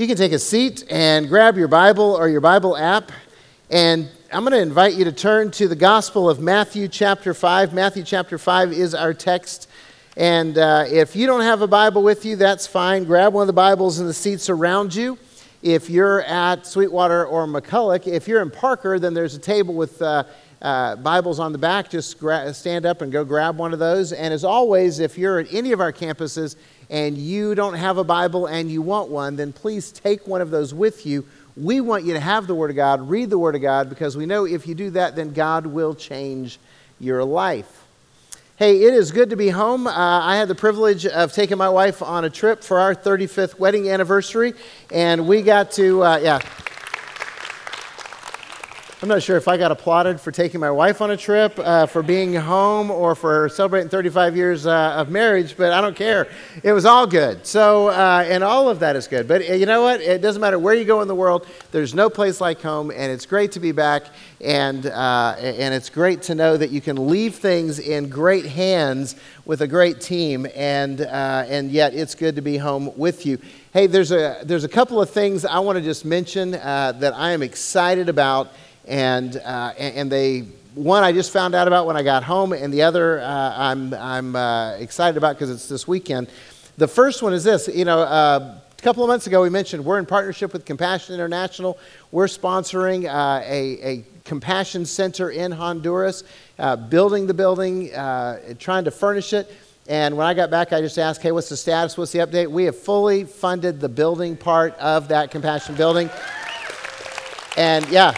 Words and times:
You 0.00 0.06
can 0.06 0.16
take 0.16 0.32
a 0.32 0.38
seat 0.38 0.82
and 0.88 1.28
grab 1.28 1.58
your 1.58 1.68
Bible 1.68 2.14
or 2.14 2.26
your 2.26 2.40
Bible 2.40 2.74
app. 2.74 3.12
And 3.68 4.08
I'm 4.32 4.44
going 4.44 4.52
to 4.52 4.62
invite 4.62 4.94
you 4.94 5.04
to 5.04 5.12
turn 5.12 5.50
to 5.50 5.68
the 5.68 5.76
Gospel 5.76 6.30
of 6.30 6.40
Matthew, 6.40 6.88
chapter 6.88 7.34
5. 7.34 7.74
Matthew, 7.74 8.02
chapter 8.02 8.38
5 8.38 8.72
is 8.72 8.94
our 8.94 9.12
text. 9.12 9.68
And 10.16 10.56
uh, 10.56 10.86
if 10.88 11.14
you 11.14 11.26
don't 11.26 11.42
have 11.42 11.60
a 11.60 11.66
Bible 11.66 12.02
with 12.02 12.24
you, 12.24 12.36
that's 12.36 12.66
fine. 12.66 13.04
Grab 13.04 13.34
one 13.34 13.42
of 13.42 13.46
the 13.46 13.52
Bibles 13.52 14.00
in 14.00 14.06
the 14.06 14.14
seats 14.14 14.48
around 14.48 14.94
you. 14.94 15.18
If 15.62 15.90
you're 15.90 16.22
at 16.22 16.66
Sweetwater 16.66 17.26
or 17.26 17.46
McCulloch, 17.46 18.06
if 18.06 18.26
you're 18.26 18.40
in 18.40 18.50
Parker, 18.50 18.98
then 18.98 19.12
there's 19.12 19.34
a 19.34 19.38
table 19.38 19.74
with 19.74 20.00
uh, 20.00 20.24
uh, 20.62 20.96
Bibles 20.96 21.38
on 21.38 21.52
the 21.52 21.58
back. 21.58 21.90
Just 21.90 22.18
gra- 22.18 22.54
stand 22.54 22.86
up 22.86 23.02
and 23.02 23.12
go 23.12 23.22
grab 23.22 23.58
one 23.58 23.74
of 23.74 23.78
those. 23.78 24.14
And 24.14 24.32
as 24.32 24.44
always, 24.44 24.98
if 24.98 25.18
you're 25.18 25.40
at 25.40 25.52
any 25.52 25.72
of 25.72 25.80
our 25.82 25.92
campuses, 25.92 26.56
and 26.90 27.16
you 27.16 27.54
don't 27.54 27.74
have 27.74 27.96
a 27.96 28.04
Bible 28.04 28.46
and 28.46 28.70
you 28.70 28.82
want 28.82 29.08
one, 29.08 29.36
then 29.36 29.52
please 29.52 29.92
take 29.92 30.26
one 30.26 30.40
of 30.40 30.50
those 30.50 30.74
with 30.74 31.06
you. 31.06 31.24
We 31.56 31.80
want 31.80 32.04
you 32.04 32.12
to 32.14 32.20
have 32.20 32.46
the 32.46 32.54
Word 32.54 32.70
of 32.70 32.76
God, 32.76 33.08
read 33.08 33.30
the 33.30 33.38
Word 33.38 33.54
of 33.54 33.62
God, 33.62 33.88
because 33.88 34.16
we 34.16 34.26
know 34.26 34.44
if 34.44 34.66
you 34.66 34.74
do 34.74 34.90
that, 34.90 35.14
then 35.14 35.32
God 35.32 35.66
will 35.66 35.94
change 35.94 36.58
your 36.98 37.24
life. 37.24 37.84
Hey, 38.56 38.82
it 38.82 38.92
is 38.92 39.10
good 39.10 39.30
to 39.30 39.36
be 39.36 39.48
home. 39.48 39.86
Uh, 39.86 39.90
I 39.92 40.36
had 40.36 40.48
the 40.48 40.54
privilege 40.54 41.06
of 41.06 41.32
taking 41.32 41.56
my 41.56 41.68
wife 41.68 42.02
on 42.02 42.24
a 42.24 42.30
trip 42.30 42.62
for 42.62 42.78
our 42.78 42.94
35th 42.94 43.58
wedding 43.58 43.88
anniversary, 43.88 44.52
and 44.92 45.26
we 45.26 45.42
got 45.42 45.70
to, 45.72 46.02
uh, 46.02 46.18
yeah. 46.18 46.40
I'm 49.02 49.08
not 49.08 49.22
sure 49.22 49.38
if 49.38 49.48
I 49.48 49.56
got 49.56 49.72
applauded 49.72 50.20
for 50.20 50.30
taking 50.30 50.60
my 50.60 50.70
wife 50.70 51.00
on 51.00 51.10
a 51.10 51.16
trip, 51.16 51.58
uh, 51.58 51.86
for 51.86 52.02
being 52.02 52.34
home, 52.34 52.90
or 52.90 53.14
for 53.14 53.48
celebrating 53.48 53.88
35 53.88 54.36
years 54.36 54.66
uh, 54.66 54.92
of 54.96 55.08
marriage, 55.08 55.56
but 55.56 55.72
I 55.72 55.80
don't 55.80 55.96
care. 55.96 56.28
It 56.62 56.74
was 56.74 56.84
all 56.84 57.06
good. 57.06 57.46
So, 57.46 57.88
uh, 57.88 58.26
and 58.28 58.44
all 58.44 58.68
of 58.68 58.80
that 58.80 58.96
is 58.96 59.06
good. 59.06 59.26
But 59.26 59.40
uh, 59.40 59.54
you 59.54 59.64
know 59.64 59.80
what? 59.80 60.02
It 60.02 60.20
doesn't 60.20 60.42
matter 60.42 60.58
where 60.58 60.74
you 60.74 60.84
go 60.84 61.00
in 61.00 61.08
the 61.08 61.14
world, 61.14 61.46
there's 61.72 61.94
no 61.94 62.10
place 62.10 62.42
like 62.42 62.60
home, 62.60 62.90
and 62.90 63.10
it's 63.10 63.24
great 63.24 63.52
to 63.52 63.60
be 63.60 63.72
back, 63.72 64.02
and, 64.38 64.84
uh, 64.84 65.34
and 65.38 65.72
it's 65.72 65.88
great 65.88 66.20
to 66.24 66.34
know 66.34 66.58
that 66.58 66.68
you 66.68 66.82
can 66.82 67.08
leave 67.08 67.36
things 67.36 67.78
in 67.78 68.10
great 68.10 68.44
hands 68.44 69.16
with 69.46 69.62
a 69.62 69.66
great 69.66 70.02
team, 70.02 70.46
and, 70.54 71.00
uh, 71.00 71.46
and 71.48 71.70
yet 71.70 71.94
it's 71.94 72.14
good 72.14 72.36
to 72.36 72.42
be 72.42 72.58
home 72.58 72.92
with 72.98 73.24
you. 73.24 73.38
Hey, 73.72 73.86
there's 73.86 74.12
a, 74.12 74.42
there's 74.44 74.64
a 74.64 74.68
couple 74.68 75.00
of 75.00 75.08
things 75.08 75.46
I 75.46 75.60
want 75.60 75.78
to 75.78 75.82
just 75.82 76.04
mention 76.04 76.50
that 76.50 77.14
I 77.14 77.30
am 77.30 77.42
excited 77.42 78.10
about 78.10 78.52
and, 78.86 79.36
uh, 79.36 79.72
and 79.78 80.10
they 80.10 80.44
one 80.74 81.02
I 81.02 81.12
just 81.12 81.32
found 81.32 81.54
out 81.54 81.66
about 81.66 81.86
when 81.86 81.96
I 81.96 82.02
got 82.02 82.22
home, 82.22 82.52
and 82.52 82.72
the 82.72 82.82
other 82.82 83.20
uh, 83.20 83.54
I'm, 83.56 83.92
I'm 83.92 84.36
uh, 84.36 84.74
excited 84.74 85.16
about 85.16 85.36
because 85.36 85.50
it's 85.50 85.68
this 85.68 85.88
weekend. 85.88 86.28
The 86.78 86.86
first 86.88 87.22
one 87.22 87.32
is 87.32 87.42
this 87.44 87.68
you 87.68 87.84
know, 87.84 88.00
uh, 88.00 88.58
a 88.78 88.82
couple 88.82 89.02
of 89.02 89.08
months 89.08 89.26
ago 89.26 89.42
we 89.42 89.50
mentioned 89.50 89.84
we're 89.84 89.98
in 89.98 90.06
partnership 90.06 90.52
with 90.52 90.64
Compassion 90.64 91.14
International. 91.14 91.76
We're 92.12 92.26
sponsoring 92.26 93.06
uh, 93.06 93.42
a, 93.44 93.96
a 93.96 94.04
compassion 94.24 94.86
center 94.86 95.30
in 95.30 95.50
Honduras, 95.50 96.22
uh, 96.58 96.76
building 96.76 97.26
the 97.26 97.34
building, 97.34 97.90
trying 98.58 98.84
to 98.84 98.90
furnish 98.90 99.32
it. 99.32 99.50
And 99.88 100.16
when 100.16 100.24
I 100.24 100.34
got 100.34 100.50
back, 100.50 100.72
I 100.72 100.80
just 100.80 100.98
asked, 100.98 101.20
hey, 101.20 101.32
what's 101.32 101.48
the 101.48 101.56
status? 101.56 101.98
What's 101.98 102.12
the 102.12 102.20
update? 102.20 102.46
We 102.46 102.64
have 102.64 102.78
fully 102.78 103.24
funded 103.24 103.80
the 103.80 103.88
building 103.88 104.36
part 104.36 104.74
of 104.78 105.08
that 105.08 105.32
compassion 105.32 105.74
building. 105.74 106.08
And 107.56 107.88
yeah, 107.88 108.14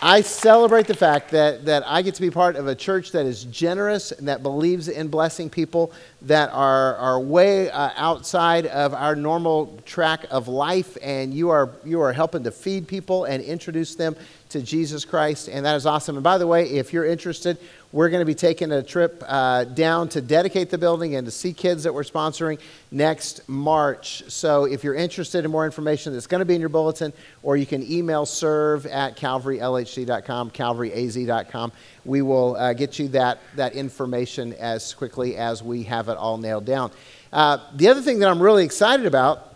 I 0.00 0.20
celebrate 0.20 0.86
the 0.86 0.94
fact 0.94 1.32
that, 1.32 1.64
that 1.64 1.82
I 1.84 2.02
get 2.02 2.14
to 2.14 2.20
be 2.20 2.30
part 2.30 2.54
of 2.54 2.68
a 2.68 2.74
church 2.76 3.10
that 3.12 3.26
is 3.26 3.42
generous 3.44 4.12
and 4.12 4.28
that 4.28 4.44
believes 4.44 4.86
in 4.86 5.08
blessing 5.08 5.50
people 5.50 5.90
that 6.22 6.50
are, 6.52 6.94
are 6.96 7.18
way 7.18 7.68
uh, 7.68 7.90
outside 7.96 8.66
of 8.66 8.94
our 8.94 9.16
normal 9.16 9.76
track 9.86 10.24
of 10.30 10.46
life. 10.46 10.96
And 11.02 11.34
you 11.34 11.48
are, 11.48 11.70
you 11.84 12.00
are 12.00 12.12
helping 12.12 12.44
to 12.44 12.52
feed 12.52 12.86
people 12.86 13.24
and 13.24 13.42
introduce 13.42 13.96
them 13.96 14.14
to 14.50 14.62
Jesus 14.62 15.04
Christ. 15.04 15.48
And 15.48 15.64
that 15.66 15.76
is 15.76 15.86
awesome. 15.86 16.16
And 16.16 16.24
by 16.24 16.38
the 16.38 16.46
way, 16.46 16.68
if 16.70 16.92
you're 16.92 17.04
interested, 17.04 17.58
we're 17.90 18.10
going 18.10 18.20
to 18.20 18.26
be 18.26 18.34
taking 18.34 18.70
a 18.72 18.82
trip 18.82 19.22
uh, 19.26 19.64
down 19.64 20.08
to 20.10 20.20
dedicate 20.20 20.68
the 20.68 20.76
building 20.76 21.14
and 21.14 21.26
to 21.26 21.30
see 21.30 21.54
kids 21.54 21.84
that 21.84 21.94
we're 21.94 22.02
sponsoring 22.02 22.58
next 22.90 23.48
March. 23.48 24.22
So 24.28 24.64
if 24.64 24.84
you're 24.84 24.94
interested 24.94 25.44
in 25.44 25.50
more 25.50 25.64
information, 25.64 26.14
it's 26.14 26.26
going 26.26 26.40
to 26.40 26.44
be 26.44 26.54
in 26.54 26.60
your 26.60 26.68
bulletin, 26.68 27.14
or 27.42 27.56
you 27.56 27.64
can 27.64 27.82
email 27.90 28.26
serve 28.26 28.84
at 28.86 29.16
calvarylhc.com, 29.16 30.50
calvaryaz.com. 30.50 31.72
We 32.04 32.22
will 32.22 32.56
uh, 32.56 32.74
get 32.74 32.98
you 32.98 33.08
that, 33.08 33.38
that 33.56 33.72
information 33.72 34.52
as 34.54 34.92
quickly 34.92 35.36
as 35.36 35.62
we 35.62 35.82
have 35.84 36.08
it 36.08 36.18
all 36.18 36.36
nailed 36.36 36.66
down. 36.66 36.90
Uh, 37.32 37.58
the 37.74 37.88
other 37.88 38.02
thing 38.02 38.18
that 38.18 38.28
I'm 38.28 38.42
really 38.42 38.64
excited 38.64 39.06
about 39.06 39.47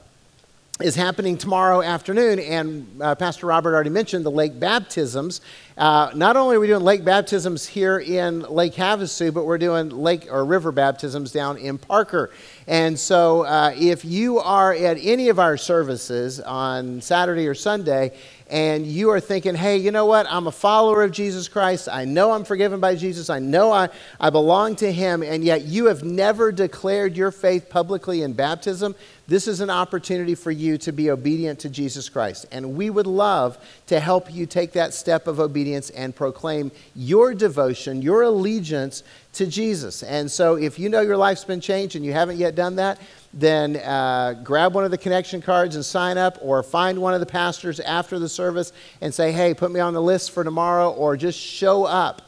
is 0.82 0.94
happening 0.94 1.38
tomorrow 1.38 1.80
afternoon, 1.80 2.38
and 2.40 3.00
uh, 3.00 3.14
Pastor 3.14 3.46
Robert 3.46 3.74
already 3.74 3.90
mentioned 3.90 4.24
the 4.24 4.30
lake 4.30 4.58
baptisms. 4.58 5.40
Uh, 5.76 6.10
not 6.14 6.36
only 6.36 6.56
are 6.56 6.60
we 6.60 6.66
doing 6.66 6.82
lake 6.82 7.02
baptisms 7.02 7.66
here 7.66 7.98
in 7.98 8.40
Lake 8.42 8.74
Havasu, 8.74 9.32
but 9.32 9.46
we're 9.46 9.56
doing 9.56 9.88
lake 9.88 10.28
or 10.30 10.44
river 10.44 10.70
baptisms 10.70 11.32
down 11.32 11.56
in 11.56 11.78
Parker. 11.78 12.30
And 12.66 12.98
so, 12.98 13.46
uh, 13.46 13.72
if 13.74 14.04
you 14.04 14.38
are 14.38 14.74
at 14.74 14.98
any 15.00 15.30
of 15.30 15.38
our 15.38 15.56
services 15.56 16.40
on 16.40 17.00
Saturday 17.00 17.48
or 17.48 17.54
Sunday, 17.54 18.12
and 18.52 18.86
you 18.86 19.08
are 19.08 19.18
thinking, 19.18 19.54
hey, 19.54 19.78
you 19.78 19.90
know 19.90 20.04
what? 20.04 20.26
I'm 20.28 20.46
a 20.46 20.52
follower 20.52 21.02
of 21.02 21.10
Jesus 21.10 21.48
Christ. 21.48 21.88
I 21.90 22.04
know 22.04 22.32
I'm 22.32 22.44
forgiven 22.44 22.80
by 22.80 22.96
Jesus. 22.96 23.30
I 23.30 23.38
know 23.38 23.72
I, 23.72 23.88
I 24.20 24.28
belong 24.28 24.76
to 24.76 24.92
Him, 24.92 25.22
and 25.22 25.42
yet 25.42 25.62
you 25.62 25.86
have 25.86 26.04
never 26.04 26.52
declared 26.52 27.16
your 27.16 27.30
faith 27.30 27.70
publicly 27.70 28.20
in 28.20 28.34
baptism. 28.34 28.94
This 29.26 29.48
is 29.48 29.60
an 29.60 29.70
opportunity 29.70 30.34
for 30.34 30.50
you 30.50 30.76
to 30.78 30.92
be 30.92 31.10
obedient 31.10 31.60
to 31.60 31.70
Jesus 31.70 32.10
Christ. 32.10 32.44
And 32.52 32.76
we 32.76 32.90
would 32.90 33.06
love 33.06 33.56
to 33.86 33.98
help 33.98 34.30
you 34.30 34.44
take 34.44 34.72
that 34.72 34.92
step 34.92 35.26
of 35.26 35.40
obedience 35.40 35.61
and 35.90 36.14
proclaim 36.14 36.70
your 36.94 37.34
devotion, 37.34 38.02
your 38.02 38.22
allegiance 38.22 39.02
to 39.34 39.46
Jesus. 39.46 40.02
And 40.02 40.30
so 40.30 40.56
if 40.56 40.78
you 40.78 40.88
know 40.88 41.00
your 41.00 41.16
life's 41.16 41.44
been 41.44 41.60
changed 41.60 41.96
and 41.96 42.04
you 42.04 42.12
haven't 42.12 42.36
yet 42.36 42.54
done 42.54 42.76
that, 42.76 43.00
then 43.32 43.76
uh, 43.76 44.34
grab 44.44 44.74
one 44.74 44.84
of 44.84 44.90
the 44.90 44.98
connection 44.98 45.40
cards 45.40 45.74
and 45.74 45.84
sign 45.84 46.18
up, 46.18 46.38
or 46.42 46.62
find 46.62 47.00
one 47.00 47.14
of 47.14 47.20
the 47.20 47.26
pastors 47.26 47.80
after 47.80 48.18
the 48.18 48.28
service 48.28 48.72
and 49.00 49.14
say, 49.14 49.32
hey, 49.32 49.54
put 49.54 49.70
me 49.70 49.80
on 49.80 49.94
the 49.94 50.02
list 50.02 50.32
for 50.32 50.44
tomorrow, 50.44 50.90
or 50.90 51.16
just 51.16 51.38
show 51.38 51.84
up. 51.84 52.22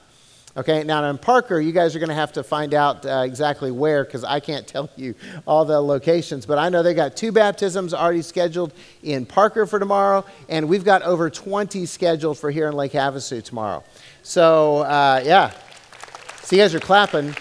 Okay, 0.56 0.84
now 0.84 1.10
in 1.10 1.18
Parker, 1.18 1.58
you 1.58 1.72
guys 1.72 1.96
are 1.96 1.98
going 1.98 2.10
to 2.10 2.14
have 2.14 2.30
to 2.34 2.44
find 2.44 2.74
out 2.74 3.04
uh, 3.04 3.24
exactly 3.26 3.72
where 3.72 4.04
because 4.04 4.22
I 4.22 4.38
can't 4.38 4.64
tell 4.68 4.88
you 4.94 5.16
all 5.46 5.64
the 5.64 5.80
locations. 5.80 6.46
But 6.46 6.58
I 6.58 6.68
know 6.68 6.84
they 6.84 6.94
got 6.94 7.16
two 7.16 7.32
baptisms 7.32 7.92
already 7.92 8.22
scheduled 8.22 8.72
in 9.02 9.26
Parker 9.26 9.66
for 9.66 9.80
tomorrow, 9.80 10.24
and 10.48 10.68
we've 10.68 10.84
got 10.84 11.02
over 11.02 11.28
20 11.28 11.86
scheduled 11.86 12.38
for 12.38 12.52
here 12.52 12.68
in 12.68 12.74
Lake 12.74 12.92
Havasu 12.92 13.42
tomorrow. 13.42 13.82
So, 14.22 14.78
uh, 14.78 15.22
yeah. 15.24 15.50
So, 16.44 16.54
you 16.54 16.62
guys 16.62 16.72
are 16.72 16.80
clapping. 16.80 17.34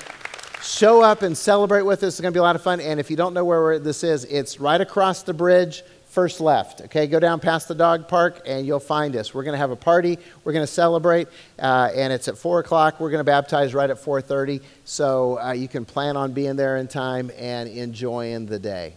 Show 0.64 1.04
up 1.04 1.22
and 1.22 1.38
celebrate 1.38 1.84
with 1.84 2.02
us. 2.02 2.14
It's 2.14 2.22
going 2.22 2.34
to 2.34 2.36
be 2.36 2.40
a 2.40 2.44
lot 2.44 2.56
of 2.56 2.64
fun. 2.64 2.80
And 2.80 3.00
if 3.00 3.12
you 3.12 3.18
don't 3.18 3.36
know 3.36 3.46
where 3.46 3.78
this 3.78 4.04
is, 4.04 4.26
it's 4.26 4.60
right 4.60 4.82
across 4.82 5.22
the 5.22 5.34
bridge 5.34 5.84
first 6.14 6.40
left. 6.40 6.82
Okay, 6.82 7.08
go 7.08 7.20
down 7.20 7.40
past 7.40 7.68
the 7.68 7.74
dog 7.74 8.08
park 8.08 8.44
and 8.46 8.68
you'll 8.68 8.80
find 8.80 9.16
us. 9.16 9.34
We're 9.34 9.42
going 9.44 9.56
to 9.56 9.58
have 9.58 9.72
a 9.72 9.76
party. 9.76 10.20
We're 10.44 10.54
going 10.54 10.66
to 10.66 10.72
celebrate, 10.72 11.28
uh, 11.58 11.90
and 11.96 12.14
it's 12.14 12.28
at 12.28 12.38
four 12.38 12.60
o'clock. 12.60 13.00
We're 13.00 13.10
going 13.10 13.20
to 13.20 13.24
baptize 13.24 13.74
right 13.74 13.90
at 13.90 13.98
four 13.98 14.22
thirty, 14.22 14.62
so 14.86 15.40
uh, 15.40 15.54
you 15.54 15.68
can 15.68 15.86
plan 15.86 16.16
on 16.16 16.32
being 16.32 16.56
there 16.56 16.78
in 16.78 16.88
time 16.88 17.32
and 17.38 17.68
enjoying 17.68 18.46
the 18.46 18.60
day. 18.60 18.94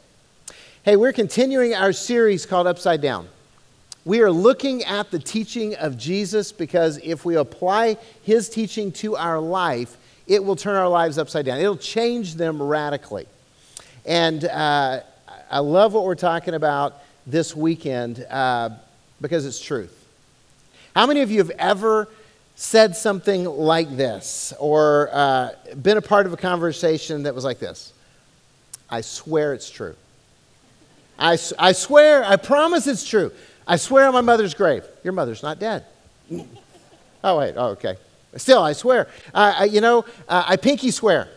Hey, 0.83 0.97
we're 0.97 1.15
continuing 1.15 1.75
our 1.75 1.93
series 1.93 2.45
called 2.45 2.67
Upside 2.67 3.01
Down. 3.01 3.29
We 4.05 4.21
are 4.21 4.31
looking 4.31 4.85
at 4.85 5.11
the 5.11 5.19
teaching 5.19 5.75
of 5.77 5.97
Jesus 5.97 6.53
because 6.53 6.99
if 7.03 7.25
we 7.25 7.37
apply 7.37 7.97
his 8.23 8.49
teaching 8.51 8.93
to 8.93 9.17
our 9.17 9.41
life, 9.41 9.97
it 10.27 10.45
will 10.45 10.55
turn 10.55 10.77
our 10.77 10.89
lives 10.89 11.19
upside 11.19 11.47
down. 11.47 11.59
It'll 11.59 11.77
change 11.77 12.35
them 12.35 12.63
radically. 12.63 13.27
And 14.05 14.45
uh, 14.45 15.01
I 15.51 15.59
love 15.59 15.93
what 15.93 16.05
we're 16.05 16.15
talking 16.15 16.55
about 16.55 17.03
this 17.27 17.55
weekend 17.55 18.25
uh, 18.31 18.71
because 19.21 19.45
it's 19.45 19.61
truth. 19.61 19.93
How 20.95 21.07
many 21.07 21.21
of 21.21 21.31
you 21.31 21.39
have 21.39 21.51
ever 21.51 22.09
said 22.55 22.97
something 22.97 23.45
like 23.45 23.97
this 23.97 24.55
or 24.59 25.11
uh, 25.13 25.51
been 25.83 25.97
a 25.97 26.03
part 26.03 26.27
of 26.27 26.33
a 26.33 26.37
conversation 26.37 27.25
that 27.25 27.35
was 27.35 27.45
like 27.45 27.59
this? 27.59 27.93
I 28.89 29.01
swear 29.01 29.53
it's 29.53 29.69
true. 29.69 29.97
I, 31.19 31.39
I 31.59 31.73
swear, 31.73 32.25
I 32.25 32.37
promise 32.37 32.87
it's 32.87 33.07
true. 33.07 33.33
I 33.67 33.77
swear 33.77 34.07
on 34.07 34.15
my 34.15 34.21
mother's 34.21 34.55
grave. 34.55 34.85
Your 35.03 35.13
mother's 35.13 35.43
not 35.43 35.59
dead. 35.59 35.85
oh, 37.25 37.39
wait. 37.39 37.55
Oh, 37.57 37.69
okay. 37.71 37.97
Still, 38.37 38.63
I 38.63 38.75
swear. 38.75 39.09
Uh, 39.35 39.55
I, 39.59 39.65
you 39.65 39.81
know, 39.81 40.05
uh, 40.29 40.45
I 40.47 40.57
pinky 40.57 40.91
swear. 40.91 41.29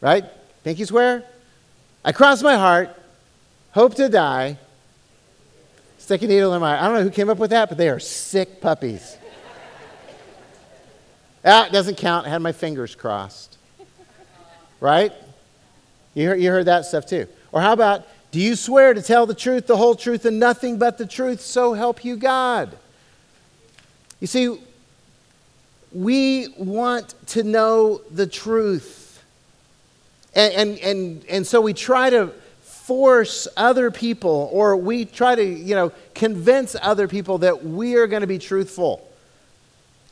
Right? 0.00 0.24
Pinky 0.64 0.84
swear? 0.84 1.24
I 2.04 2.12
cross 2.12 2.42
my 2.42 2.56
heart 2.56 2.90
hope 3.72 3.94
to 3.96 4.08
die, 4.08 4.58
stick 5.98 6.22
a 6.22 6.26
needle 6.26 6.54
in 6.54 6.60
my 6.60 6.80
I 6.80 6.86
don't 6.86 6.96
know 6.96 7.02
who 7.02 7.10
came 7.10 7.28
up 7.28 7.38
with 7.38 7.50
that, 7.50 7.68
but 7.68 7.78
they 7.78 7.88
are 7.88 8.00
sick 8.00 8.60
puppies. 8.60 9.16
that 11.42 11.72
doesn't 11.72 11.96
count. 11.96 12.26
I 12.26 12.30
had 12.30 12.42
my 12.42 12.52
fingers 12.52 12.94
crossed. 12.94 13.58
Right? 14.80 15.12
You 16.14 16.28
heard, 16.28 16.40
you 16.40 16.50
heard 16.50 16.66
that 16.66 16.84
stuff 16.84 17.06
too. 17.06 17.26
Or 17.52 17.60
how 17.60 17.72
about 17.72 18.06
Do 18.30 18.40
you 18.40 18.56
swear 18.56 18.94
to 18.94 19.02
tell 19.02 19.26
the 19.26 19.34
truth, 19.34 19.66
the 19.66 19.76
whole 19.76 19.94
truth, 19.94 20.24
and 20.24 20.38
nothing 20.38 20.78
but 20.78 20.98
the 20.98 21.06
truth, 21.06 21.40
so 21.40 21.74
help 21.74 22.04
you 22.04 22.16
God? 22.16 22.76
You 24.20 24.26
see, 24.26 24.58
we 25.92 26.48
want 26.56 27.14
to 27.28 27.42
know 27.42 28.00
the 28.10 28.26
truth. 28.26 29.22
And, 30.34 30.54
and, 30.54 30.78
and, 30.78 31.24
and 31.28 31.46
so 31.46 31.60
we 31.60 31.74
try 31.74 32.08
to 32.10 32.32
force 32.84 33.46
other 33.56 33.90
people, 33.90 34.50
or 34.52 34.76
we 34.76 35.04
try 35.04 35.34
to, 35.34 35.44
you 35.44 35.74
know, 35.74 35.92
convince 36.14 36.74
other 36.82 37.06
people 37.06 37.38
that 37.38 37.64
we 37.64 37.94
are 37.94 38.08
going 38.08 38.22
to 38.22 38.26
be 38.26 38.38
truthful. 38.38 39.08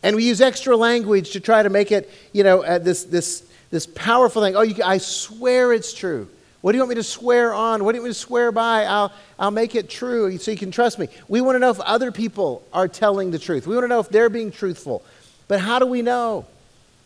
And 0.02 0.16
we 0.16 0.24
use 0.24 0.40
extra 0.40 0.76
language 0.76 1.32
to 1.32 1.40
try 1.40 1.62
to 1.62 1.68
make 1.68 1.90
it, 1.92 2.08
you 2.32 2.44
know, 2.44 2.62
uh, 2.62 2.78
this, 2.78 3.04
this, 3.04 3.44
this 3.70 3.86
powerful 3.86 4.40
thing. 4.40 4.56
Oh, 4.56 4.62
you, 4.62 4.82
I 4.84 4.98
swear 4.98 5.72
it's 5.72 5.92
true. 5.92 6.28
What 6.60 6.72
do 6.72 6.78
you 6.78 6.82
want 6.82 6.90
me 6.90 6.94
to 6.96 7.02
swear 7.02 7.52
on? 7.52 7.84
What 7.84 7.92
do 7.92 7.96
you 7.96 8.02
want 8.02 8.10
me 8.10 8.14
to 8.14 8.20
swear 8.20 8.52
by? 8.52 8.84
I'll, 8.84 9.12
I'll 9.38 9.50
make 9.50 9.74
it 9.74 9.90
true 9.90 10.38
so 10.38 10.50
you 10.50 10.56
can 10.56 10.70
trust 10.70 10.98
me. 10.98 11.08
We 11.26 11.40
want 11.40 11.56
to 11.56 11.58
know 11.58 11.70
if 11.70 11.80
other 11.80 12.12
people 12.12 12.62
are 12.72 12.86
telling 12.86 13.30
the 13.30 13.38
truth. 13.38 13.66
We 13.66 13.74
want 13.74 13.84
to 13.84 13.88
know 13.88 14.00
if 14.00 14.10
they're 14.10 14.30
being 14.30 14.52
truthful. 14.52 15.02
But 15.48 15.60
how 15.60 15.78
do 15.80 15.86
we 15.86 16.02
know? 16.02 16.46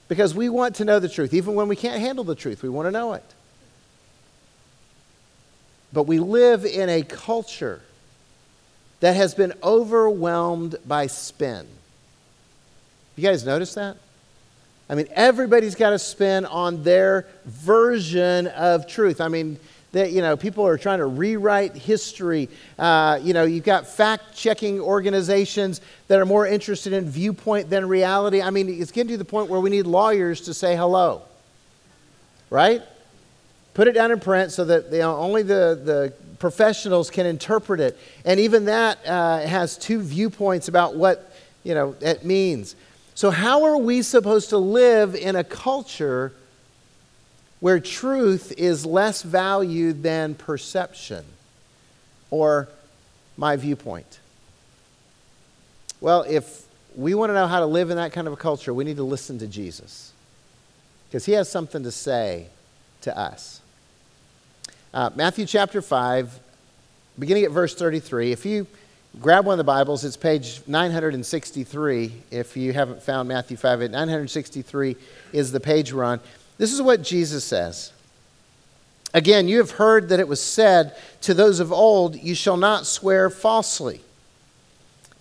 Because 0.09 0.35
we 0.35 0.49
want 0.49 0.77
to 0.77 0.85
know 0.85 0.99
the 0.99 1.09
truth. 1.09 1.33
Even 1.33 1.55
when 1.55 1.69
we 1.69 1.77
can't 1.77 2.01
handle 2.01 2.25
the 2.25 2.35
truth, 2.35 2.63
we 2.63 2.69
want 2.69 2.87
to 2.87 2.93
know 2.93 3.15
it. 3.15 3.34
But 5.95 6.09
we 6.09 6.19
live 6.19 6.67
in 6.67 6.89
a 6.89 7.03
culture 7.03 7.81
that 9.01 9.15
has 9.15 9.35
been 9.35 9.53
overwhelmed 9.63 10.77
by 10.87 11.07
spin. 11.07 11.67
You 13.17 13.23
guys 13.23 13.47
notice 13.47 13.75
that? 13.75 13.97
I 14.91 14.97
mean, 14.97 15.07
everybody's 15.13 15.77
got 15.77 15.91
to 15.91 15.99
spin 15.99 16.45
on 16.47 16.83
their 16.83 17.27
version 17.47 18.49
of 18.49 18.87
truth. 18.89 19.21
I 19.21 19.29
mean, 19.29 19.59
that 19.93 20.11
you 20.11 20.21
know, 20.21 20.37
people 20.37 20.67
are 20.67 20.77
trying 20.77 20.99
to 20.99 21.07
rewrite 21.07 21.77
history. 21.77 22.49
Uh, 22.79 23.21
you 23.23 23.33
know, 23.33 23.45
you've 23.45 23.65
got 23.65 23.87
fact-checking 23.87 24.81
organizations 24.81 25.81
that 26.09 26.19
are 26.19 26.27
more 26.27 26.47
interested 26.47 26.93
in 26.93 27.09
viewpoint 27.09 27.71
than 27.71 27.87
reality. 27.87 28.43
I 28.43 28.51
mean, 28.51 28.69
it's 28.69 28.91
getting 28.91 29.13
to 29.13 29.17
the 29.17 29.25
point 29.25 29.49
where 29.49 29.61
we 29.61 29.71
need 29.71 29.87
lawyers 29.87 30.41
to 30.43 30.55
say 30.55 30.75
hello, 30.75 31.23
right? 32.51 32.83
Put 33.75 33.89
it 33.89 33.93
down 33.93 34.13
in 34.13 34.21
print 34.21 34.53
so 34.53 34.65
that 34.67 34.93
you 34.93 34.99
know, 34.99 35.17
only 35.17 35.43
the, 35.43 35.81
the 35.83 36.13
professionals 36.39 37.11
can 37.11 37.27
interpret 37.27 37.81
it. 37.81 37.99
And 38.25 38.39
even 38.39 38.67
that 38.67 39.05
uh, 39.07 39.41
has 39.41 39.77
two 39.77 40.01
viewpoints 40.01 40.69
about 40.69 40.95
what 40.95 41.35
you 41.65 41.75
know 41.75 41.97
it 42.01 42.25
means. 42.25 42.77
So, 43.17 43.31
how 43.31 43.65
are 43.65 43.77
we 43.77 44.03
supposed 44.03 44.51
to 44.51 44.59
live 44.59 45.15
in 45.15 45.37
a 45.37 45.45
culture 45.45 46.33
where 47.61 47.81
truth 47.81 48.53
is 48.57 48.85
less 48.85 49.23
valued 49.23 50.03
than 50.03 50.35
perception 50.35 51.25
or 52.31 52.69
my 53.37 53.57
viewpoint? 53.57 54.19
Well, 56.01 56.25
if 56.29 56.65
we 56.95 57.15
want 57.15 57.31
to 57.31 57.35
know 57.35 57.47
how 57.47 57.61
to 57.61 57.67
live 57.67 57.91
in 57.91 57.97
that 57.97 58.13
kind 58.13 58.27
of 58.27 58.33
a 58.33 58.37
culture, 58.37 58.75
we 58.75 58.85
need 58.85 58.99
to 58.99 59.05
listen 59.05 59.39
to 59.39 59.47
Jesus 59.47 60.13
because 61.09 61.25
he 61.25 61.33
has 61.33 61.49
something 61.49 61.83
to 61.83 61.91
say 61.91 62.49
to 63.01 63.17
us. 63.17 63.61
Uh, 64.95 65.11
Matthew 65.17 65.45
chapter 65.45 65.83
5, 65.83 66.39
beginning 67.19 67.43
at 67.43 67.51
verse 67.51 67.75
33. 67.75 68.31
If 68.31 68.47
you 68.47 68.65
grab 69.21 69.45
one 69.45 69.55
of 69.55 69.59
the 69.59 69.65
Bibles. 69.65 70.05
It's 70.05 70.17
page 70.17 70.61
963. 70.67 72.13
If 72.31 72.57
you 72.57 72.73
haven't 72.73 73.03
found 73.03 73.29
Matthew 73.29 73.57
5, 73.57 73.83
at 73.83 73.91
963 73.91 74.97
is 75.33 75.53
the 75.53 75.59
page 75.59 75.93
we're 75.93 76.05
on. 76.05 76.21
This 76.59 76.73
is 76.73 76.81
what 76.81 77.03
Jesus 77.03 77.45
says. 77.45 77.93
Again, 79.13 79.49
you 79.49 79.59
have 79.59 79.73
heard 79.73 80.09
that 80.11 80.21
it 80.21 80.29
was 80.29 80.41
said 80.41 80.97
to 81.23 81.35
those 81.35 81.61
of 81.61 81.73
old, 81.73 82.17
You 82.17 82.37
shall 82.37 82.57
not 82.57 82.87
swear 82.87 83.31
falsely, 83.31 84.01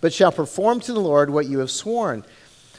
but 0.00 0.12
shall 0.12 0.32
perform 0.32 0.80
to 0.80 0.92
the 0.92 1.00
Lord 1.00 1.30
what 1.30 1.46
you 1.46 1.60
have 1.60 1.70
sworn. 1.70 2.24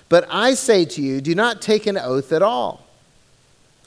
But 0.07 0.27
I 0.29 0.53
say 0.53 0.85
to 0.85 1.01
you, 1.01 1.19
do 1.19 1.35
not 1.35 1.61
take 1.61 1.87
an 1.87 1.97
oath 1.97 2.31
at 2.31 2.41
all 2.41 2.84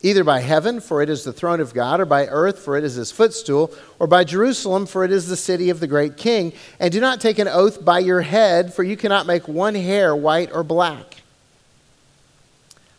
either 0.03 0.25
by 0.25 0.41
heaven, 0.41 0.81
for 0.81 1.03
it 1.03 1.11
is 1.11 1.25
the 1.25 1.33
throne 1.33 1.61
of 1.61 1.75
God, 1.75 2.01
or 2.01 2.05
by 2.05 2.27
earth, 2.27 2.59
for 2.59 2.77
it 2.77 2.85
is 2.85 2.95
his 2.95 3.11
footstool, 3.11 3.73
or 3.99 4.07
by 4.07 4.25
Jerusalem, 4.25 4.87
for 4.87 5.05
it 5.05 5.11
is 5.11 5.27
the 5.27 5.37
city 5.37 5.71
of 5.71 5.81
the 5.81 5.87
great 5.87 6.17
king. 6.17 6.53
And 6.79 6.93
do 6.93 7.01
not 7.01 7.21
take 7.21 7.39
an 7.39 7.49
oath 7.49 7.85
by 7.85 7.99
your 7.99 8.21
head, 8.21 8.73
for 8.73 8.85
you 8.85 8.97
cannot 8.97 9.27
make 9.27 9.49
one 9.49 9.75
hair 9.75 10.15
white 10.15 10.53
or 10.53 10.63
black. 10.63 11.17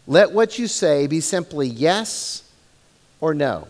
Let 0.08 0.32
what 0.32 0.60
you 0.60 0.68
say 0.68 1.08
be 1.08 1.22
simply 1.22 1.68
yes 1.68 2.44
or 3.22 3.34
no. 3.34 3.68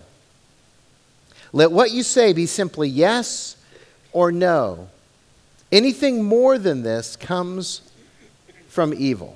Let 1.51 1.71
what 1.71 1.91
you 1.91 2.03
say 2.03 2.33
be 2.33 2.45
simply 2.45 2.89
yes 2.89 3.57
or 4.11 4.31
no. 4.31 4.89
Anything 5.71 6.23
more 6.23 6.57
than 6.57 6.83
this 6.83 7.15
comes 7.15 7.81
from 8.69 8.93
evil. 8.93 9.35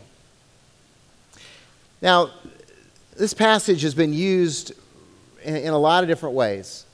Now, 2.02 2.32
this 3.18 3.34
passage 3.34 3.82
has 3.84 3.94
been 3.94 4.14
used 4.14 4.74
in, 5.44 5.56
in, 5.56 5.74
a 5.74 5.78
lot 5.78 6.04
of 6.04 6.10
different 6.10 6.36
ways. 6.36 6.86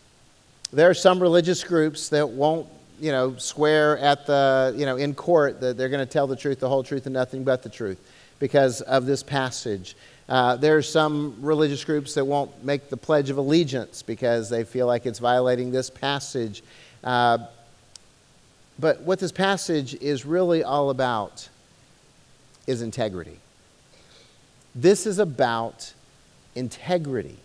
There 0.72 0.90
are 0.90 0.94
some 0.94 1.20
religious 1.20 1.64
groups 1.64 2.10
that 2.10 2.30
won't, 2.30 2.68
you 3.00 3.12
know, 3.12 3.36
swear 3.38 3.98
at 3.98 4.26
the, 4.26 4.74
you 4.78 4.86
know, 4.86 4.98
in 4.98 5.16
court 5.16 5.62
that 5.62 5.78
they're 5.78 5.90
going 5.90 6.06
to 6.06 6.12
tell 6.12 6.28
the 6.28 6.36
truth, 6.36 6.60
the 6.60 6.70
whole 6.70 6.84
truth, 6.84 7.06
and 7.06 7.14
nothing 7.14 7.44
but 7.44 7.64
the 7.64 7.70
truth 7.70 8.00
because 8.40 8.82
of 8.82 9.06
this 9.06 9.24
passage. 9.24 9.96
Uh, 10.28 10.56
there 10.56 10.78
are 10.78 10.82
some 10.82 11.36
religious 11.42 11.84
groups 11.84 12.14
that 12.14 12.24
won't 12.24 12.64
make 12.64 12.90
the 12.90 12.98
Pledge 12.98 13.30
of 13.30 13.38
Allegiance 13.38 14.04
because 14.04 14.50
they 14.50 14.64
feel 14.64 14.86
like 14.86 15.06
it's 15.06 15.20
violating 15.20 15.72
this 15.72 15.90
passage. 15.90 16.62
Uh, 17.04 17.40
but 18.78 19.02
what 19.02 19.20
this 19.20 19.32
passage 19.32 19.96
is 19.96 20.26
really 20.26 20.64
all 20.64 20.90
about 20.90 21.50
is 22.68 22.82
integrity. 22.82 23.40
This 24.76 25.08
is 25.08 25.18
about 25.18 25.94
integrity. 26.60 27.38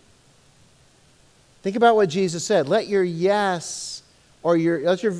Think 1.63 1.75
about 1.75 1.95
what 1.95 2.09
Jesus 2.09 2.45
said. 2.45 2.69
Let 2.69 2.87
your 2.87 3.03
yes 3.03 4.03
or 4.43 4.55
your, 4.55 4.81
let 4.81 5.01
your 5.01 5.13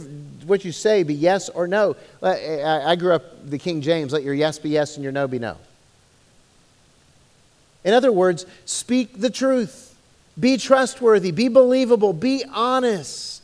what 0.45 0.63
you 0.63 0.71
say 0.71 1.01
be 1.01 1.15
yes 1.15 1.49
or 1.49 1.65
no. 1.65 1.95
Uh, 2.21 2.83
I 2.85 2.95
grew 2.95 3.13
up 3.13 3.49
the 3.49 3.57
King 3.57 3.81
James. 3.81 4.13
Let 4.13 4.21
your 4.21 4.35
yes 4.35 4.59
be 4.59 4.69
yes 4.69 4.95
and 4.95 5.03
your 5.03 5.11
no 5.11 5.27
be 5.27 5.39
no. 5.39 5.57
In 7.83 7.93
other 7.93 8.11
words, 8.11 8.45
speak 8.65 9.19
the 9.19 9.31
truth. 9.31 9.95
Be 10.39 10.57
trustworthy. 10.57 11.31
Be 11.31 11.47
believable. 11.47 12.13
Be 12.13 12.43
honest. 12.53 13.34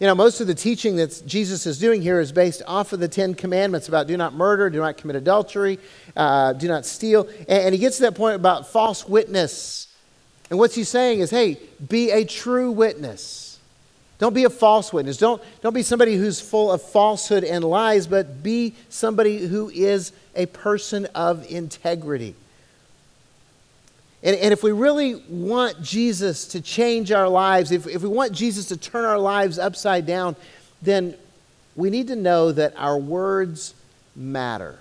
You 0.00 0.06
know, 0.06 0.14
most 0.14 0.40
of 0.40 0.46
the 0.46 0.54
teaching 0.54 0.94
that 0.96 1.22
Jesus 1.26 1.66
is 1.66 1.78
doing 1.80 2.02
here 2.02 2.20
is 2.20 2.30
based 2.30 2.62
off 2.68 2.92
of 2.92 3.00
the 3.00 3.08
Ten 3.08 3.34
Commandments 3.34 3.88
about 3.88 4.06
do 4.06 4.16
not 4.16 4.32
murder, 4.32 4.70
do 4.70 4.78
not 4.78 4.96
commit 4.96 5.16
adultery, 5.16 5.80
uh, 6.16 6.52
do 6.52 6.68
not 6.68 6.86
steal. 6.86 7.28
And, 7.40 7.48
and 7.48 7.74
he 7.74 7.80
gets 7.80 7.96
to 7.96 8.02
that 8.02 8.14
point 8.14 8.36
about 8.36 8.68
false 8.68 9.08
witness. 9.08 9.88
And 10.50 10.58
what's 10.58 10.76
he 10.76 10.84
saying 10.84 11.18
is, 11.18 11.30
hey, 11.30 11.58
be 11.88 12.12
a 12.12 12.24
true 12.24 12.70
witness. 12.70 13.58
Don't 14.18 14.34
be 14.34 14.44
a 14.44 14.50
false 14.50 14.92
witness. 14.92 15.16
Don't, 15.16 15.42
don't 15.62 15.74
be 15.74 15.82
somebody 15.82 16.16
who's 16.16 16.40
full 16.40 16.70
of 16.70 16.80
falsehood 16.80 17.42
and 17.42 17.64
lies, 17.64 18.06
but 18.06 18.42
be 18.42 18.74
somebody 18.88 19.46
who 19.46 19.68
is 19.68 20.12
a 20.36 20.46
person 20.46 21.06
of 21.06 21.48
integrity. 21.50 22.34
And, 24.28 24.36
and 24.36 24.52
if 24.52 24.62
we 24.62 24.72
really 24.72 25.14
want 25.30 25.82
Jesus 25.82 26.48
to 26.48 26.60
change 26.60 27.12
our 27.12 27.30
lives, 27.30 27.72
if, 27.72 27.86
if 27.86 28.02
we 28.02 28.10
want 28.10 28.32
Jesus 28.32 28.66
to 28.66 28.76
turn 28.76 29.06
our 29.06 29.18
lives 29.18 29.58
upside 29.58 30.04
down, 30.04 30.36
then 30.82 31.16
we 31.74 31.88
need 31.88 32.08
to 32.08 32.14
know 32.14 32.52
that 32.52 32.74
our 32.76 32.98
words 32.98 33.72
matter. 34.14 34.80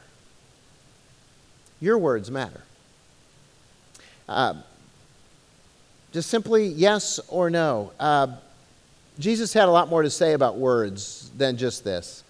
Your 1.80 1.98
words 1.98 2.30
matter. 2.30 2.62
Uh, 4.27 4.56
just 6.12 6.30
simply 6.30 6.68
yes 6.68 7.18
or 7.30 7.50
no. 7.50 7.94
Uh, 7.98 8.27
Jesus 9.18 9.54
had 9.54 9.70
a 9.70 9.72
lot 9.72 9.88
more 9.88 10.01
to 10.04 10.10
say 10.10 10.34
about 10.34 10.58
words 10.58 11.32
than 11.38 11.56
just 11.56 11.86
this. 11.86 12.25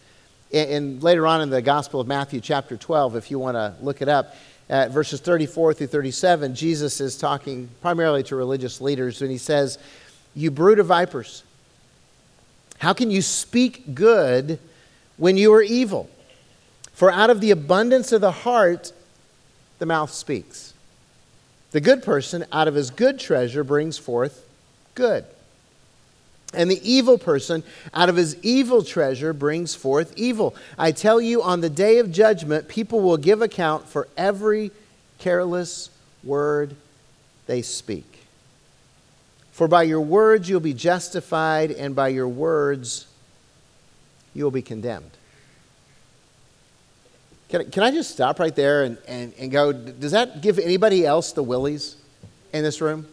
And, 0.53 0.69
and 0.69 1.03
later 1.03 1.25
on 1.25 1.41
in 1.41 1.49
the 1.49 1.63
Gospel 1.63 1.99
of 1.99 2.05
Matthew, 2.05 2.41
chapter 2.41 2.77
12, 2.77 3.15
if 3.15 3.31
you 3.31 3.39
want 3.39 3.55
to 3.55 3.73
look 3.81 4.03
it 4.03 4.07
up, 4.07 4.35
at 4.69 4.91
verses 4.91 5.19
34 5.21 5.73
through 5.73 5.87
37, 5.87 6.55
Jesus 6.55 6.99
is 6.99 7.17
talking 7.17 7.69
primarily 7.81 8.23
to 8.23 8.35
religious 8.35 8.81
leaders, 8.81 9.21
and 9.21 9.31
he 9.31 9.37
says, 9.37 9.77
You 10.35 10.51
brood 10.51 10.79
of 10.79 10.87
vipers, 10.87 11.43
how 12.79 12.93
can 12.93 13.09
you 13.09 13.21
speak 13.21 13.95
good 13.95 14.59
when 15.15 15.37
you 15.37 15.53
are 15.53 15.61
evil? 15.61 16.09
For 16.93 17.11
out 17.11 17.29
of 17.29 17.41
the 17.41 17.51
abundance 17.51 18.11
of 18.11 18.21
the 18.21 18.31
heart, 18.31 18.91
the 19.79 19.85
mouth 19.85 20.11
speaks. 20.11 20.73
The 21.71 21.81
good 21.81 22.03
person, 22.03 22.45
out 22.51 22.67
of 22.67 22.75
his 22.75 22.89
good 22.89 23.19
treasure, 23.19 23.63
brings 23.63 23.97
forth 23.97 24.45
good. 24.95 25.25
And 26.53 26.71
the 26.71 26.79
evil 26.89 27.17
person, 27.17 27.63
out 27.93 28.07
of 28.09 28.15
his 28.15 28.37
evil 28.41 28.81
treasure, 28.81 29.33
brings 29.33 29.75
forth 29.75 30.13
evil. 30.15 30.55
I 30.77 30.91
tell 30.91 31.19
you, 31.19 31.43
on 31.43 31.61
the 31.61 31.69
day 31.69 31.99
of 31.99 32.11
judgment, 32.11 32.67
people 32.67 33.01
will 33.01 33.17
give 33.17 33.41
account 33.41 33.87
for 33.87 34.07
every 34.15 34.71
careless 35.19 35.89
word 36.23 36.75
they 37.47 37.61
speak. 37.61 38.19
For 39.51 39.67
by 39.67 39.83
your 39.83 40.01
words 40.01 40.47
you'll 40.47 40.59
be 40.59 40.73
justified, 40.73 41.71
and 41.71 41.95
by 41.95 42.09
your 42.09 42.27
words 42.27 43.07
you'll 44.33 44.51
be 44.51 44.61
condemned. 44.61 45.11
Can 47.49 47.61
I, 47.61 47.63
can 47.65 47.83
I 47.83 47.91
just 47.91 48.11
stop 48.11 48.39
right 48.39 48.55
there 48.55 48.83
and, 48.83 48.97
and, 49.07 49.33
and 49.39 49.51
go, 49.51 49.73
does 49.73 50.11
that 50.11 50.41
give 50.41 50.59
anybody 50.59 51.05
else 51.05 51.31
the 51.31 51.43
willies 51.43 51.95
in 52.53 52.63
this 52.63 52.81
room? 52.81 53.07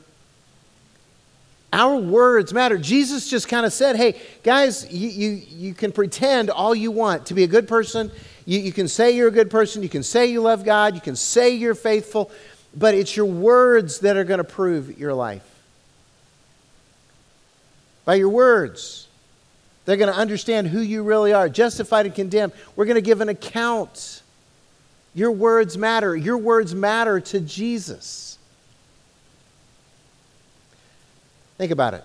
Our 1.75 1.97
words 1.97 2.54
matter. 2.54 2.78
Jesus 2.78 3.28
just 3.28 3.49
kind 3.49 3.66
of 3.66 3.73
said, 3.73 3.97
hey, 3.97 4.21
guys, 4.45 4.88
you, 4.93 5.09
you, 5.09 5.31
you 5.50 5.75
can 5.75 5.90
pretend 5.90 6.49
all 6.49 6.73
you 6.73 6.93
want 6.93 7.26
to 7.26 7.35
be 7.35 7.43
a 7.43 7.49
good 7.49 7.66
person. 7.66 8.12
You, 8.47 8.61
you 8.61 8.71
can 8.71 8.87
say 8.87 9.11
you're 9.11 9.26
a 9.26 9.33
good 9.33 9.50
person. 9.50 9.83
You 9.83 9.88
can 9.88 10.04
say 10.04 10.26
you 10.26 10.40
love 10.40 10.64
God. 10.64 10.95
You 10.95 11.00
can 11.00 11.16
say 11.16 11.50
you're 11.57 11.75
faithful. 11.75 12.31
But 12.76 12.95
it's 12.95 13.16
your 13.16 13.26
words 13.26 13.99
that 14.00 14.16
are 14.16 14.23
going 14.23 14.38
to 14.38 14.45
prove 14.45 15.00
your 15.00 15.14
life. 15.14 15.43
By 18.04 18.14
your 18.14 18.28
words, 18.28 19.09
they're 19.85 19.97
going 19.97 20.12
to 20.12 20.16
understand 20.16 20.69
who 20.69 20.78
you 20.78 21.02
really 21.02 21.33
are, 21.33 21.49
justified 21.49 22.07
and 22.07 22.14
condemned. 22.14 22.52
We're 22.76 22.85
going 22.85 22.95
to 22.95 23.02
give 23.02 23.21
an 23.21 23.31
account 23.31 24.23
your 25.12 25.33
words 25.33 25.76
matter. 25.76 26.14
Your 26.14 26.38
words 26.38 26.73
matter 26.73 27.19
to 27.19 27.40
Jesus. 27.40 28.34
Think 31.58 31.70
about 31.70 31.94
it. 31.94 32.04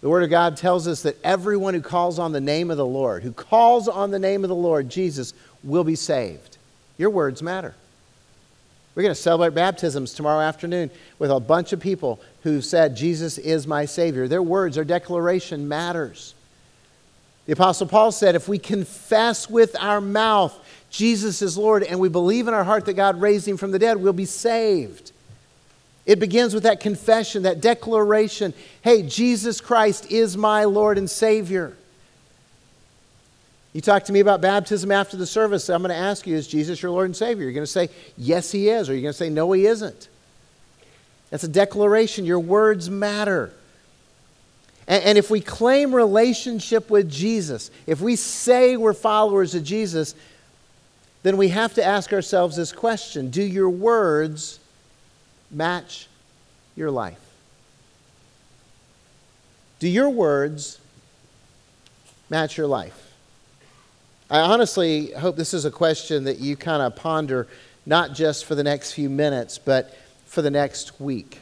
The 0.00 0.08
Word 0.08 0.24
of 0.24 0.30
God 0.30 0.56
tells 0.56 0.86
us 0.86 1.02
that 1.02 1.16
everyone 1.24 1.74
who 1.74 1.80
calls 1.80 2.18
on 2.18 2.32
the 2.32 2.40
name 2.40 2.70
of 2.70 2.76
the 2.76 2.86
Lord, 2.86 3.22
who 3.22 3.32
calls 3.32 3.88
on 3.88 4.10
the 4.10 4.18
name 4.18 4.44
of 4.44 4.48
the 4.48 4.54
Lord, 4.54 4.88
Jesus, 4.88 5.32
will 5.64 5.84
be 5.84 5.96
saved. 5.96 6.58
Your 6.98 7.10
words 7.10 7.42
matter. 7.42 7.74
We're 8.94 9.02
going 9.02 9.14
to 9.14 9.20
celebrate 9.20 9.54
baptisms 9.54 10.14
tomorrow 10.14 10.40
afternoon 10.40 10.90
with 11.18 11.30
a 11.30 11.40
bunch 11.40 11.72
of 11.72 11.80
people 11.80 12.20
who 12.42 12.62
said, 12.62 12.96
Jesus 12.96 13.36
is 13.36 13.66
my 13.66 13.84
Savior. 13.84 14.26
Their 14.28 14.42
words, 14.42 14.76
their 14.76 14.84
declaration 14.84 15.68
matters. 15.68 16.34
The 17.46 17.52
Apostle 17.52 17.86
Paul 17.86 18.10
said, 18.10 18.34
if 18.34 18.48
we 18.48 18.58
confess 18.58 19.50
with 19.50 19.76
our 19.78 20.00
mouth 20.00 20.58
Jesus 20.90 21.42
is 21.42 21.58
Lord 21.58 21.82
and 21.82 22.00
we 22.00 22.08
believe 22.08 22.48
in 22.48 22.54
our 22.54 22.64
heart 22.64 22.86
that 22.86 22.94
God 22.94 23.20
raised 23.20 23.46
him 23.46 23.56
from 23.56 23.70
the 23.70 23.78
dead, 23.78 23.98
we'll 23.98 24.12
be 24.12 24.24
saved. 24.24 25.12
It 26.06 26.20
begins 26.20 26.54
with 26.54 26.62
that 26.62 26.78
confession, 26.78 27.42
that 27.42 27.60
declaration 27.60 28.54
hey, 28.82 29.02
Jesus 29.02 29.60
Christ 29.60 30.10
is 30.10 30.36
my 30.36 30.64
Lord 30.64 30.96
and 30.98 31.10
Savior. 31.10 31.76
You 33.72 33.82
talk 33.82 34.04
to 34.04 34.12
me 34.12 34.20
about 34.20 34.40
baptism 34.40 34.90
after 34.90 35.18
the 35.18 35.26
service, 35.26 35.68
I'm 35.68 35.82
going 35.82 35.90
to 35.90 35.96
ask 35.96 36.26
you, 36.26 36.34
is 36.34 36.48
Jesus 36.48 36.80
your 36.80 36.92
Lord 36.92 37.06
and 37.06 37.16
Savior? 37.16 37.42
You're 37.42 37.52
going 37.52 37.66
to 37.66 37.70
say, 37.70 37.90
yes, 38.16 38.50
he 38.50 38.70
is, 38.70 38.88
or 38.88 38.94
you're 38.94 39.02
going 39.02 39.12
to 39.12 39.18
say, 39.18 39.28
no, 39.28 39.52
he 39.52 39.66
isn't. 39.66 40.08
That's 41.28 41.44
a 41.44 41.48
declaration. 41.48 42.24
Your 42.24 42.40
words 42.40 42.88
matter. 42.88 43.52
And, 44.86 45.04
and 45.04 45.18
if 45.18 45.28
we 45.28 45.42
claim 45.42 45.94
relationship 45.94 46.88
with 46.88 47.10
Jesus, 47.10 47.70
if 47.86 48.00
we 48.00 48.16
say 48.16 48.78
we're 48.78 48.94
followers 48.94 49.54
of 49.54 49.62
Jesus, 49.62 50.14
then 51.22 51.36
we 51.36 51.48
have 51.48 51.74
to 51.74 51.84
ask 51.84 52.14
ourselves 52.14 52.56
this 52.56 52.72
question 52.72 53.28
Do 53.28 53.42
your 53.42 53.68
words 53.68 54.60
match 55.50 56.08
your 56.74 56.90
life? 56.90 57.20
Do 59.78 59.88
your 59.88 60.10
words 60.10 60.78
match 62.30 62.56
your 62.56 62.66
life? 62.66 63.12
I 64.30 64.40
honestly 64.40 65.12
hope 65.12 65.36
this 65.36 65.54
is 65.54 65.64
a 65.64 65.70
question 65.70 66.24
that 66.24 66.38
you 66.38 66.56
kind 66.56 66.82
of 66.82 66.96
ponder 66.96 67.46
not 67.84 68.14
just 68.14 68.44
for 68.44 68.54
the 68.54 68.64
next 68.64 68.92
few 68.92 69.08
minutes, 69.08 69.58
but 69.58 69.96
for 70.26 70.42
the 70.42 70.50
next 70.50 71.00
week. 71.00 71.40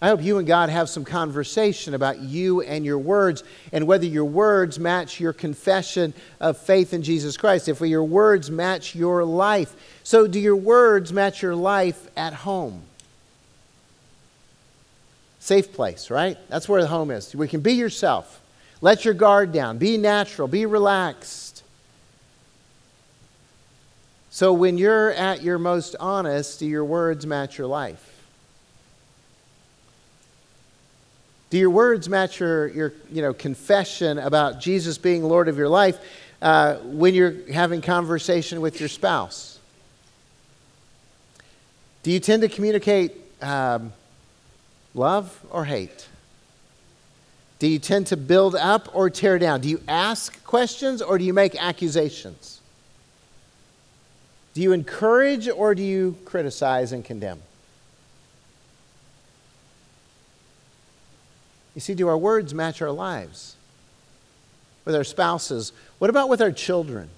I 0.00 0.08
hope 0.08 0.22
you 0.22 0.38
and 0.38 0.46
God 0.46 0.70
have 0.70 0.88
some 0.88 1.04
conversation 1.04 1.92
about 1.92 2.20
you 2.20 2.60
and 2.60 2.84
your 2.84 2.98
words 2.98 3.42
and 3.72 3.86
whether 3.86 4.06
your 4.06 4.24
words 4.24 4.78
match 4.78 5.18
your 5.18 5.32
confession 5.32 6.14
of 6.38 6.56
faith 6.56 6.94
in 6.94 7.02
Jesus 7.02 7.36
Christ, 7.36 7.68
if 7.68 7.80
your 7.80 8.04
words 8.04 8.48
match 8.48 8.94
your 8.94 9.24
life. 9.24 9.74
So, 10.04 10.28
do 10.28 10.38
your 10.38 10.54
words 10.54 11.12
match 11.12 11.42
your 11.42 11.56
life 11.56 12.08
at 12.16 12.32
home? 12.32 12.82
Safe 15.40 15.72
place, 15.72 16.10
right? 16.10 16.38
That's 16.48 16.68
where 16.68 16.80
the 16.80 16.88
home 16.88 17.10
is. 17.10 17.34
We 17.34 17.48
can 17.48 17.60
be 17.60 17.72
yourself. 17.72 18.40
Let 18.80 19.04
your 19.04 19.14
guard 19.14 19.50
down. 19.50 19.78
Be 19.78 19.96
natural. 19.96 20.46
Be 20.46 20.64
relaxed. 20.64 21.64
So, 24.30 24.52
when 24.52 24.78
you're 24.78 25.10
at 25.10 25.42
your 25.42 25.58
most 25.58 25.96
honest, 25.98 26.60
do 26.60 26.66
your 26.66 26.84
words 26.84 27.26
match 27.26 27.58
your 27.58 27.66
life? 27.66 28.17
Do 31.50 31.58
your 31.58 31.70
words 31.70 32.08
match 32.08 32.40
your, 32.40 32.68
your 32.68 32.92
you 33.10 33.22
know, 33.22 33.32
confession 33.32 34.18
about 34.18 34.60
Jesus 34.60 34.98
being 34.98 35.22
Lord 35.24 35.48
of 35.48 35.56
your 35.56 35.68
life 35.68 35.98
uh, 36.42 36.76
when 36.76 37.14
you're 37.14 37.50
having 37.52 37.80
conversation 37.80 38.60
with 38.60 38.80
your 38.80 38.88
spouse? 38.88 39.58
Do 42.02 42.12
you 42.12 42.20
tend 42.20 42.42
to 42.42 42.48
communicate 42.48 43.12
um, 43.42 43.92
love 44.94 45.38
or 45.50 45.64
hate? 45.64 46.06
Do 47.58 47.66
you 47.66 47.78
tend 47.78 48.06
to 48.08 48.16
build 48.16 48.54
up 48.54 48.88
or 48.94 49.10
tear 49.10 49.38
down? 49.38 49.60
Do 49.60 49.68
you 49.68 49.80
ask 49.88 50.42
questions 50.44 51.02
or 51.02 51.18
do 51.18 51.24
you 51.24 51.34
make 51.34 51.60
accusations? 51.60 52.60
Do 54.54 54.62
you 54.62 54.72
encourage 54.72 55.48
or 55.48 55.74
do 55.74 55.82
you 55.82 56.16
criticize 56.24 56.92
and 56.92 57.04
condemn? 57.04 57.40
You 61.78 61.80
see, 61.80 61.94
do 61.94 62.08
our 62.08 62.18
words 62.18 62.52
match 62.52 62.82
our 62.82 62.90
lives? 62.90 63.54
With 64.84 64.96
our 64.96 65.04
spouses? 65.04 65.72
What 66.00 66.10
about 66.10 66.28
with 66.28 66.42
our 66.42 66.50
children? 66.50 67.08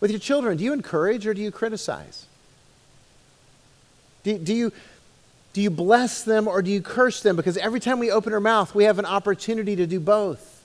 With 0.00 0.10
your 0.10 0.20
children, 0.20 0.58
do 0.58 0.64
you 0.64 0.74
encourage 0.74 1.26
or 1.26 1.32
do 1.32 1.40
you 1.40 1.50
criticize? 1.50 2.26
Do, 4.22 4.36
do, 4.36 4.52
you, 4.52 4.70
do 5.54 5.62
you 5.62 5.70
bless 5.70 6.24
them 6.24 6.46
or 6.46 6.60
do 6.60 6.70
you 6.70 6.82
curse 6.82 7.22
them? 7.22 7.36
Because 7.36 7.56
every 7.56 7.80
time 7.80 7.98
we 7.98 8.10
open 8.10 8.34
our 8.34 8.40
mouth, 8.40 8.74
we 8.74 8.84
have 8.84 8.98
an 8.98 9.06
opportunity 9.06 9.74
to 9.76 9.86
do 9.86 9.98
both. 9.98 10.62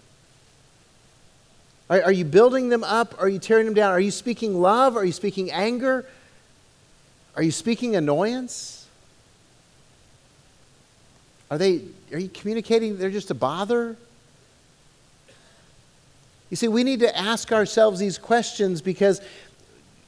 Are, 1.89 2.03
are 2.03 2.11
you 2.11 2.25
building 2.25 2.67
them 2.67 2.83
up? 2.83 3.15
Are 3.17 3.29
you 3.29 3.39
tearing 3.39 3.63
them 3.63 3.75
down? 3.75 3.93
Are 3.93 3.99
you 4.01 4.11
speaking 4.11 4.59
love? 4.59 4.97
Are 4.97 5.05
you 5.05 5.13
speaking 5.13 5.51
anger? 5.51 6.05
Are 7.37 7.43
you 7.43 7.51
speaking 7.51 7.95
annoyance? 7.95 8.82
Are 11.51 11.57
they 11.57 11.81
are 12.11 12.19
you 12.19 12.29
communicating 12.29 12.97
they're 12.97 13.09
just 13.09 13.31
a 13.31 13.35
bother? 13.35 13.95
You 16.49 16.57
see, 16.57 16.67
we 16.67 16.83
need 16.83 16.99
to 16.99 17.17
ask 17.17 17.51
ourselves 17.51 17.99
these 17.99 18.19
questions 18.19 18.81
because 18.81 19.21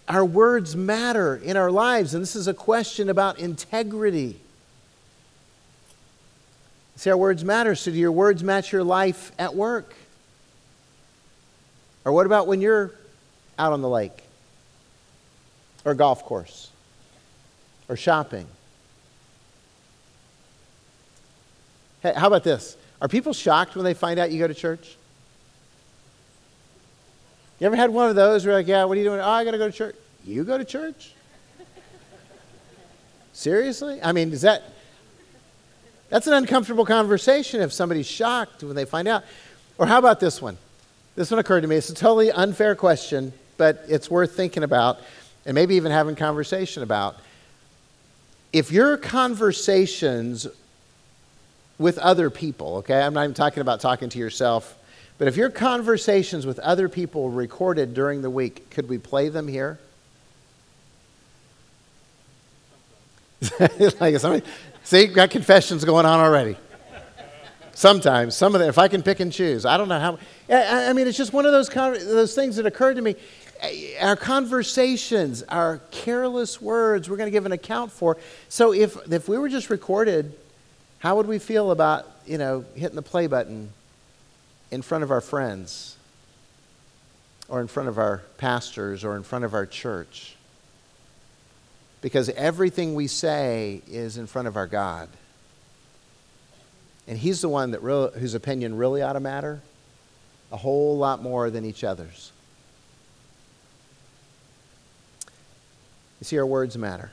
our 0.08 0.24
words 0.24 0.76
matter 0.76 1.38
in 1.38 1.58
our 1.58 1.72
lives, 1.72 2.14
and 2.14 2.22
this 2.22 2.36
is 2.36 2.48
a 2.48 2.54
question 2.54 3.10
about 3.10 3.40
integrity. 3.40 4.40
See, 6.98 7.10
our 7.10 7.18
words 7.18 7.44
matter. 7.44 7.74
So, 7.76 7.92
do 7.92 7.98
your 7.98 8.12
words 8.12 8.44
match 8.44 8.72
your 8.72 8.84
life 8.84 9.32
at 9.40 9.56
work? 9.56 9.96
Or 12.06 12.12
what 12.12 12.28
about 12.28 12.46
when 12.46 12.62
you're 12.62 12.92
out 13.58 13.74
on 13.74 13.82
the 13.82 13.90
lake? 13.90 14.24
Or 15.84 15.96
golf 15.96 16.24
course? 16.24 16.70
Or 17.90 17.96
shopping? 17.96 18.46
Hey, 22.06 22.14
how 22.16 22.28
about 22.28 22.44
this? 22.44 22.78
Are 23.02 23.08
people 23.08 23.34
shocked 23.34 23.76
when 23.76 23.84
they 23.84 23.96
find 23.96 24.20
out 24.20 24.30
you 24.30 24.38
go 24.38 24.48
to 24.48 24.54
church? 24.54 24.96
You 27.60 27.66
ever 27.66 27.76
had 27.76 27.90
one 27.90 28.10
of 28.10 28.16
those 28.16 28.46
where 28.46 28.52
you're 28.52 28.60
like, 28.60 28.68
yeah, 28.68 28.84
what 28.84 28.96
are 28.96 29.00
you 29.00 29.08
doing? 29.08 29.20
Oh, 29.20 29.28
I 29.28 29.44
got 29.44 29.52
to 29.52 29.58
go 29.58 29.66
to 29.66 29.76
church. 29.76 29.96
You 30.24 30.44
go 30.44 30.56
to 30.56 30.64
church? 30.64 31.14
Seriously? 33.34 34.00
I 34.04 34.12
mean, 34.12 34.32
is 34.34 34.44
that 34.44 34.62
that's 36.10 36.28
an 36.28 36.34
uncomfortable 36.34 36.86
conversation 36.86 37.60
if 37.62 37.74
somebody's 37.74 38.06
shocked 38.06 38.62
when 38.62 38.76
they 38.76 38.86
find 38.86 39.08
out. 39.08 39.24
Or 39.80 39.88
how 39.88 39.98
about 39.98 40.20
this 40.20 40.40
one? 40.40 40.60
This 41.16 41.32
one 41.32 41.40
occurred 41.40 41.62
to 41.62 41.68
me. 41.68 41.76
It's 41.76 41.90
a 41.90 41.96
totally 41.96 42.32
unfair 42.32 42.76
question, 42.76 43.34
but 43.58 43.84
it's 43.88 44.12
worth 44.12 44.36
thinking 44.36 44.62
about 44.62 45.00
and 45.44 45.56
maybe 45.56 45.74
even 45.74 45.92
having 45.92 46.16
conversation 46.16 46.84
about. 46.84 47.16
If 48.54 48.72
your 48.72 48.96
conversations 48.96 50.46
with 51.78 51.98
other 51.98 52.30
people, 52.30 52.78
okay? 52.78 53.02
I'm 53.02 53.14
not 53.14 53.24
even 53.24 53.34
talking 53.34 53.62
about 53.62 53.82
talking 53.82 54.10
to 54.10 54.20
yourself. 54.20 54.78
But 55.18 55.28
if 55.28 55.38
your 55.38 55.50
conversations 55.50 56.46
with 56.46 56.60
other 56.60 56.90
people 56.90 57.30
recorded 57.30 57.94
during 57.94 58.22
the 58.22 58.30
week, 58.30 58.70
could 58.70 58.90
we 58.90 58.98
play 58.98 59.30
them 59.30 59.48
here? 59.48 59.80
like 64.00 64.18
somebody, 64.20 64.46
see, 64.84 65.08
got 65.08 65.30
confessions 65.30 65.86
going 65.86 66.06
on 66.06 66.20
already. 66.20 66.58
Sometimes, 67.74 68.36
some 68.36 68.56
of 68.56 68.60
them, 68.60 68.70
if 68.70 68.78
I 68.78 68.88
can 68.88 69.04
pick 69.04 69.20
and 69.20 69.32
choose, 69.32 69.66
I 69.66 69.76
don't 69.78 69.90
know 69.90 70.00
how. 70.00 70.18
I 70.50 70.94
mean, 70.94 71.08
it's 71.08 71.18
just 71.18 71.34
one 71.34 71.46
of 71.46 71.52
those, 71.52 71.68
those 71.68 72.34
things 72.34 72.56
that 72.56 72.66
occurred 72.66 72.96
to 72.96 73.02
me. 73.02 73.16
Eh, 73.60 73.98
our 74.00 74.16
conversations, 74.16 75.44
our 75.44 75.82
careless 75.92 76.62
words, 76.62 77.10
we're 77.10 77.18
going 77.18 77.28
to 77.28 77.32
give 77.32 77.46
an 77.46 77.52
account 77.52 77.92
for. 77.92 78.18
So 78.48 78.74
if, 78.74 78.98
if 79.12 79.28
we 79.28 79.38
were 79.38 79.50
just 79.50 79.70
recorded, 79.70 80.34
how 81.00 81.16
would 81.18 81.28
we 81.28 81.40
feel 81.40 81.72
about, 81.72 82.10
you 82.26 82.38
know, 82.38 82.66
hitting 82.76 82.96
the 82.96 83.02
play 83.02 83.28
button 83.28 83.72
in 84.72 84.82
front 84.82 85.04
of 85.04 85.12
our 85.12 85.22
friends 85.22 85.96
or 87.48 87.62
in 87.62 87.68
front 87.68 87.90
of 87.90 87.98
our 87.98 88.24
pastors 88.38 89.04
or 89.04 89.16
in 89.16 89.24
front 89.24 89.46
of 89.46 89.54
our 89.54 89.66
church? 89.66 90.36
Because 92.02 92.30
everything 92.30 92.96
we 92.96 93.08
say 93.08 93.82
is 93.88 94.18
in 94.18 94.28
front 94.28 94.48
of 94.48 94.58
our 94.58 94.68
God. 94.68 95.10
And 97.08 97.18
He's 97.18 97.42
the 97.42 97.50
one 97.50 97.72
that 97.72 97.84
real, 97.84 98.10
whose 98.12 98.34
opinion 98.34 98.78
really 98.78 99.02
ought 99.02 99.14
to 99.14 99.20
matter 99.20 99.62
a 100.52 100.58
whole 100.58 100.98
lot 100.98 101.22
more 101.22 101.50
than 101.50 101.66
each 101.66 101.84
other's. 101.84 102.32
You 106.20 106.26
see, 106.26 106.38
our 106.38 106.46
words 106.46 106.78
matter. 106.78 107.12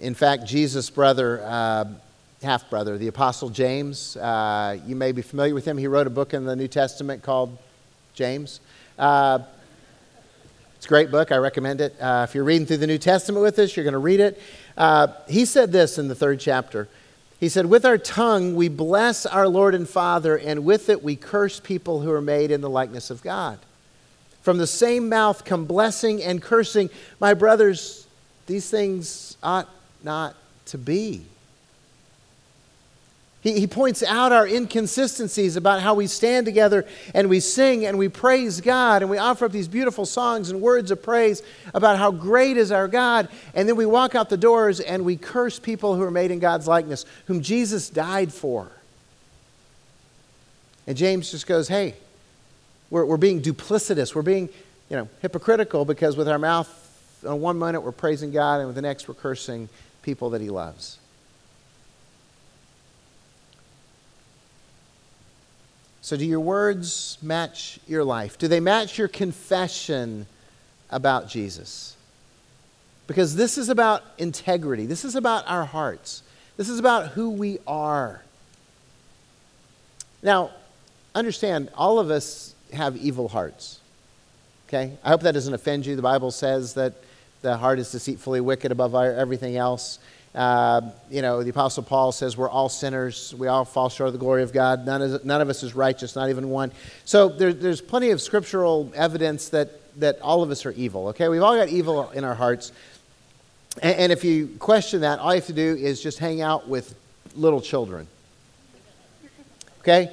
In 0.00 0.14
fact, 0.14 0.44
Jesus' 0.44 0.90
brother, 0.90 1.40
uh, 1.44 1.84
half 2.42 2.68
brother, 2.68 2.98
the 2.98 3.06
Apostle 3.06 3.50
James, 3.50 4.16
uh, 4.16 4.76
you 4.84 4.96
may 4.96 5.12
be 5.12 5.22
familiar 5.22 5.54
with 5.54 5.64
him. 5.64 5.78
He 5.78 5.86
wrote 5.86 6.08
a 6.08 6.10
book 6.10 6.34
in 6.34 6.44
the 6.44 6.56
New 6.56 6.66
Testament 6.66 7.22
called 7.22 7.56
James. 8.12 8.58
Uh, 8.98 9.38
it's 10.74 10.86
a 10.86 10.88
great 10.88 11.12
book. 11.12 11.30
I 11.30 11.36
recommend 11.36 11.80
it. 11.80 11.94
Uh, 12.00 12.26
if 12.28 12.34
you're 12.34 12.42
reading 12.42 12.66
through 12.66 12.78
the 12.78 12.86
New 12.88 12.98
Testament 12.98 13.44
with 13.44 13.60
us, 13.60 13.76
you're 13.76 13.84
going 13.84 13.92
to 13.92 13.98
read 13.98 14.18
it. 14.18 14.42
Uh, 14.76 15.06
he 15.28 15.44
said 15.44 15.70
this 15.70 15.98
in 15.98 16.08
the 16.08 16.16
third 16.16 16.40
chapter. 16.40 16.88
He 17.38 17.48
said, 17.48 17.66
With 17.66 17.84
our 17.84 17.96
tongue 17.96 18.56
we 18.56 18.68
bless 18.68 19.24
our 19.24 19.46
Lord 19.46 19.76
and 19.76 19.88
Father, 19.88 20.36
and 20.36 20.64
with 20.64 20.88
it 20.88 21.04
we 21.04 21.14
curse 21.14 21.60
people 21.60 22.00
who 22.00 22.10
are 22.10 22.20
made 22.20 22.50
in 22.50 22.60
the 22.60 22.70
likeness 22.70 23.08
of 23.10 23.22
God. 23.22 23.60
From 24.42 24.58
the 24.58 24.66
same 24.66 25.08
mouth 25.08 25.44
come 25.44 25.64
blessing 25.64 26.22
and 26.22 26.42
cursing. 26.42 26.90
My 27.20 27.34
brothers, 27.34 28.06
these 28.46 28.68
things 28.68 29.36
ought 29.42 29.68
not 30.06 30.34
to 30.66 30.78
be. 30.78 31.20
He, 33.42 33.60
he 33.60 33.66
points 33.66 34.02
out 34.02 34.32
our 34.32 34.46
inconsistencies 34.46 35.56
about 35.56 35.80
how 35.80 35.94
we 35.94 36.06
stand 36.06 36.46
together 36.46 36.86
and 37.14 37.28
we 37.28 37.38
sing 37.38 37.84
and 37.84 37.98
we 37.98 38.08
praise 38.08 38.60
God 38.60 39.02
and 39.02 39.10
we 39.10 39.18
offer 39.18 39.44
up 39.44 39.52
these 39.52 39.68
beautiful 39.68 40.06
songs 40.06 40.50
and 40.50 40.60
words 40.60 40.90
of 40.90 41.02
praise 41.02 41.42
about 41.74 41.98
how 41.98 42.10
great 42.10 42.56
is 42.56 42.72
our 42.72 42.88
God. 42.88 43.28
And 43.54 43.68
then 43.68 43.76
we 43.76 43.86
walk 43.86 44.14
out 44.14 44.30
the 44.30 44.36
doors 44.36 44.80
and 44.80 45.04
we 45.04 45.16
curse 45.16 45.58
people 45.58 45.94
who 45.94 46.02
are 46.02 46.10
made 46.10 46.30
in 46.30 46.38
God's 46.38 46.66
likeness, 46.66 47.04
whom 47.26 47.42
Jesus 47.42 47.88
died 47.88 48.32
for. 48.32 48.68
And 50.88 50.96
James 50.96 51.30
just 51.30 51.46
goes, 51.46 51.68
hey, 51.68 51.94
we're, 52.90 53.04
we're 53.04 53.16
being 53.16 53.42
duplicitous. 53.42 54.14
We're 54.14 54.22
being, 54.22 54.48
you 54.88 54.96
know, 54.96 55.08
hypocritical 55.20 55.84
because 55.84 56.16
with 56.16 56.28
our 56.28 56.38
mouth, 56.38 56.68
on 57.24 57.40
one 57.40 57.58
minute 57.58 57.80
we're 57.80 57.92
praising 57.92 58.30
God, 58.30 58.58
and 58.58 58.66
with 58.66 58.76
the 58.76 58.82
next 58.82 59.08
we're 59.08 59.14
cursing 59.14 59.68
people 60.06 60.30
that 60.30 60.40
He 60.40 60.48
loves. 60.48 60.98
So, 66.00 66.16
do 66.16 66.24
your 66.24 66.40
words 66.40 67.18
match 67.20 67.80
your 67.88 68.04
life? 68.04 68.38
Do 68.38 68.46
they 68.46 68.60
match 68.60 68.96
your 68.96 69.08
confession 69.08 70.26
about 70.88 71.28
Jesus? 71.28 71.96
Because 73.08 73.34
this 73.34 73.58
is 73.58 73.68
about 73.68 74.04
integrity. 74.16 74.86
This 74.86 75.04
is 75.04 75.16
about 75.16 75.42
our 75.48 75.64
hearts. 75.64 76.22
This 76.56 76.68
is 76.68 76.78
about 76.78 77.08
who 77.08 77.30
we 77.30 77.58
are. 77.66 78.22
Now, 80.22 80.52
understand, 81.16 81.70
all 81.74 81.98
of 81.98 82.10
us 82.10 82.54
have 82.72 82.96
evil 82.96 83.26
hearts. 83.26 83.80
Okay? 84.68 84.96
I 85.02 85.08
hope 85.08 85.22
that 85.22 85.32
doesn't 85.32 85.54
offend 85.54 85.84
you. 85.84 85.96
The 85.96 86.02
Bible 86.02 86.30
says 86.30 86.74
that 86.74 86.94
the 87.42 87.56
heart 87.56 87.78
is 87.78 87.90
deceitfully 87.92 88.40
wicked 88.40 88.72
above 88.72 88.94
everything 88.94 89.56
else. 89.56 89.98
Uh, 90.34 90.82
you 91.10 91.22
know, 91.22 91.42
the 91.42 91.48
Apostle 91.48 91.82
Paul 91.82 92.12
says 92.12 92.36
we're 92.36 92.50
all 92.50 92.68
sinners. 92.68 93.34
We 93.38 93.48
all 93.48 93.64
fall 93.64 93.88
short 93.88 94.08
of 94.08 94.12
the 94.12 94.18
glory 94.18 94.42
of 94.42 94.52
God. 94.52 94.84
None 94.84 95.00
of, 95.00 95.24
none 95.24 95.40
of 95.40 95.48
us 95.48 95.62
is 95.62 95.74
righteous, 95.74 96.14
not 96.14 96.28
even 96.28 96.50
one. 96.50 96.72
So 97.06 97.28
there, 97.28 97.54
there's 97.54 97.80
plenty 97.80 98.10
of 98.10 98.20
scriptural 98.20 98.92
evidence 98.94 99.48
that, 99.48 99.70
that 99.98 100.20
all 100.20 100.42
of 100.42 100.50
us 100.50 100.66
are 100.66 100.72
evil. 100.72 101.08
Okay? 101.08 101.28
We've 101.28 101.42
all 101.42 101.56
got 101.56 101.70
evil 101.70 102.10
in 102.10 102.22
our 102.22 102.34
hearts. 102.34 102.72
And, 103.80 103.96
and 103.96 104.12
if 104.12 104.24
you 104.24 104.48
question 104.58 105.00
that, 105.00 105.20
all 105.20 105.32
you 105.32 105.40
have 105.40 105.46
to 105.46 105.54
do 105.54 105.74
is 105.74 106.02
just 106.02 106.18
hang 106.18 106.42
out 106.42 106.68
with 106.68 106.94
little 107.34 107.62
children. 107.62 108.06
Okay? 109.80 110.10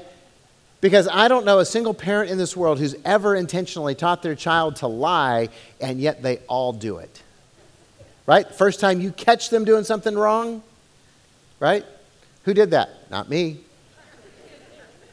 Because 0.83 1.07
I 1.07 1.29
don't 1.29 1.45
know 1.45 1.59
a 1.59 1.65
single 1.65 1.93
parent 1.93 2.29
in 2.29 2.37
this 2.37 2.57
world 2.57 2.77
who's 2.77 2.93
ever 3.05 3.37
intentionally 3.37 3.95
taught 3.95 4.21
their 4.21 4.35
child 4.35 4.75
to 4.77 4.87
lie, 4.87 5.47
and 5.79 5.97
yet 5.97 6.21
they 6.21 6.39
all 6.49 6.73
do 6.73 6.97
it. 6.97 7.23
Right? 8.25 8.45
First 8.53 8.81
time 8.81 8.99
you 8.99 9.13
catch 9.13 9.49
them 9.49 9.63
doing 9.63 9.85
something 9.85 10.13
wrong, 10.13 10.61
right? 11.61 11.85
Who 12.43 12.53
did 12.53 12.71
that? 12.71 13.09
Not 13.09 13.29
me. 13.29 13.61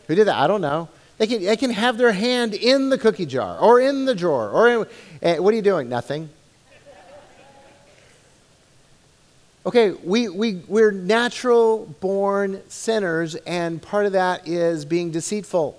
Who 0.09 0.17
did 0.17 0.27
that? 0.27 0.35
I 0.35 0.49
don't 0.49 0.61
know. 0.61 0.89
They 1.19 1.29
can, 1.29 1.45
they 1.45 1.57
can 1.57 1.71
have 1.71 1.99
their 1.99 2.11
hand 2.11 2.53
in 2.53 2.89
the 2.89 2.99
cookie 2.99 3.25
jar 3.25 3.57
or 3.57 3.81
in 3.81 4.07
the 4.07 4.15
drawer. 4.17 4.51
Or 4.51 4.69
in, 4.69 4.87
eh, 5.23 5.39
what 5.39 5.55
are 5.55 5.57
you 5.57 5.63
doing? 5.63 5.89
Nothing. 5.89 6.31
Okay, 9.67 9.91
we, 9.91 10.29
we, 10.31 10.55
we're 10.69 10.91
natural 10.91 11.85
born 12.01 12.63
sinners, 12.69 13.35
and 13.35 13.81
part 13.83 14.07
of 14.07 14.13
that 14.13 14.49
is 14.49 14.87
being 14.87 15.11
deceitful. 15.11 15.79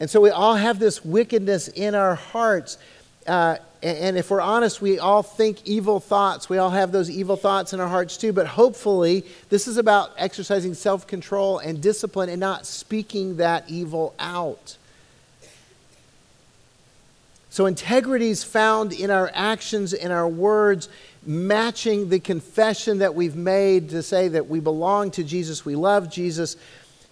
And 0.00 0.10
so 0.10 0.20
we 0.20 0.30
all 0.30 0.56
have 0.56 0.80
this 0.80 1.04
wickedness 1.04 1.68
in 1.68 1.94
our 1.94 2.16
hearts. 2.16 2.76
Uh, 3.24 3.58
and 3.84 4.16
if 4.16 4.30
we're 4.32 4.40
honest, 4.40 4.82
we 4.82 4.98
all 4.98 5.22
think 5.22 5.64
evil 5.64 6.00
thoughts. 6.00 6.48
We 6.48 6.58
all 6.58 6.70
have 6.70 6.90
those 6.90 7.08
evil 7.08 7.36
thoughts 7.36 7.72
in 7.72 7.78
our 7.78 7.86
hearts 7.86 8.16
too. 8.16 8.32
But 8.32 8.48
hopefully, 8.48 9.24
this 9.48 9.68
is 9.68 9.76
about 9.76 10.10
exercising 10.18 10.74
self 10.74 11.06
control 11.06 11.58
and 11.58 11.80
discipline 11.80 12.28
and 12.28 12.40
not 12.40 12.66
speaking 12.66 13.36
that 13.36 13.68
evil 13.68 14.12
out. 14.18 14.76
So, 17.50 17.66
integrity 17.66 18.30
is 18.30 18.42
found 18.42 18.92
in 18.92 19.10
our 19.10 19.30
actions, 19.34 19.92
in 19.92 20.10
our 20.10 20.26
words, 20.26 20.88
matching 21.24 22.08
the 22.08 22.18
confession 22.18 22.98
that 22.98 23.14
we've 23.14 23.36
made 23.36 23.90
to 23.90 24.02
say 24.02 24.28
that 24.28 24.48
we 24.48 24.60
belong 24.60 25.10
to 25.12 25.24
Jesus, 25.24 25.64
we 25.64 25.76
love 25.76 26.10
Jesus. 26.10 26.56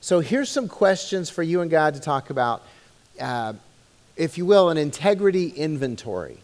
So, 0.01 0.21
here's 0.21 0.49
some 0.49 0.69
questions 0.69 1.31
for 1.31 1.43
you 1.43 1.61
and 1.61 1.71
God 1.71 1.95
to 1.95 2.01
talk 2.01 2.31
about, 2.31 2.63
uh, 3.21 3.53
if 4.17 4.39
you 4.39 4.47
will, 4.47 4.71
an 4.71 4.79
integrity 4.79 5.49
inventory. 5.49 6.39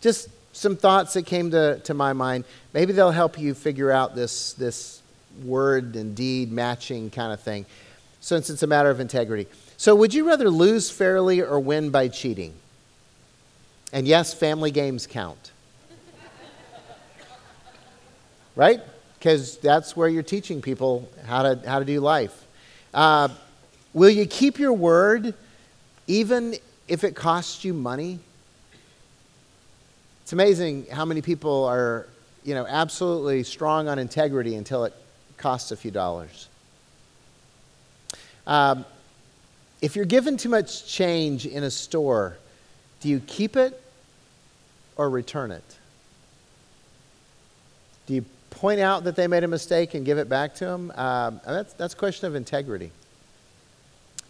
Just 0.00 0.28
some 0.52 0.76
thoughts 0.76 1.14
that 1.14 1.24
came 1.26 1.50
to, 1.52 1.78
to 1.80 1.94
my 1.94 2.12
mind. 2.12 2.44
Maybe 2.72 2.92
they'll 2.92 3.10
help 3.10 3.38
you 3.38 3.54
figure 3.54 3.90
out 3.90 4.14
this, 4.14 4.52
this 4.54 5.00
word 5.44 5.96
and 5.96 6.14
deed 6.14 6.52
matching 6.52 7.10
kind 7.10 7.32
of 7.32 7.40
thing, 7.40 7.66
since 8.20 8.50
it's 8.50 8.62
a 8.62 8.66
matter 8.66 8.90
of 8.90 9.00
integrity. 9.00 9.46
So, 9.76 9.94
would 9.94 10.12
you 10.12 10.26
rather 10.26 10.50
lose 10.50 10.90
fairly 10.90 11.40
or 11.40 11.58
win 11.58 11.90
by 11.90 12.08
cheating? 12.08 12.54
And 13.92 14.06
yes, 14.08 14.34
family 14.34 14.70
games 14.70 15.06
count. 15.06 15.52
Right? 18.56 18.80
Because 19.18 19.56
that's 19.58 19.96
where 19.96 20.08
you're 20.08 20.22
teaching 20.22 20.62
people 20.62 21.08
how 21.26 21.42
to, 21.42 21.68
how 21.68 21.78
to 21.78 21.84
do 21.84 22.00
life. 22.00 22.46
Uh, 22.92 23.28
will 23.92 24.10
you 24.10 24.26
keep 24.26 24.58
your 24.58 24.72
word 24.72 25.34
even 26.06 26.54
if 26.88 27.04
it 27.04 27.14
costs 27.14 27.64
you 27.64 27.72
money? 27.72 28.18
It's 30.22 30.32
amazing 30.32 30.86
how 30.86 31.04
many 31.04 31.22
people 31.22 31.64
are, 31.64 32.06
you 32.44 32.54
know, 32.54 32.66
absolutely 32.66 33.42
strong 33.42 33.88
on 33.88 33.98
integrity 33.98 34.54
until 34.54 34.84
it 34.84 34.94
costs 35.36 35.70
a 35.70 35.76
few 35.76 35.90
dollars. 35.90 36.48
Um, 38.46 38.84
if 39.80 39.96
you're 39.96 40.04
given 40.04 40.36
too 40.36 40.48
much 40.48 40.86
change 40.86 41.46
in 41.46 41.62
a 41.62 41.70
store, 41.70 42.36
do 43.00 43.08
you 43.08 43.20
keep 43.26 43.56
it 43.56 43.80
or 44.96 45.10
return 45.10 45.50
it? 45.50 45.64
Do 48.06 48.14
you 48.14 48.24
point 48.54 48.80
out 48.80 49.04
that 49.04 49.16
they 49.16 49.26
made 49.26 49.44
a 49.44 49.48
mistake 49.48 49.94
and 49.94 50.04
give 50.04 50.18
it 50.18 50.28
back 50.28 50.54
to 50.56 50.64
them? 50.64 50.92
Um, 50.94 51.40
that's, 51.46 51.72
that's 51.74 51.94
a 51.94 51.96
question 51.96 52.26
of 52.26 52.34
integrity. 52.34 52.90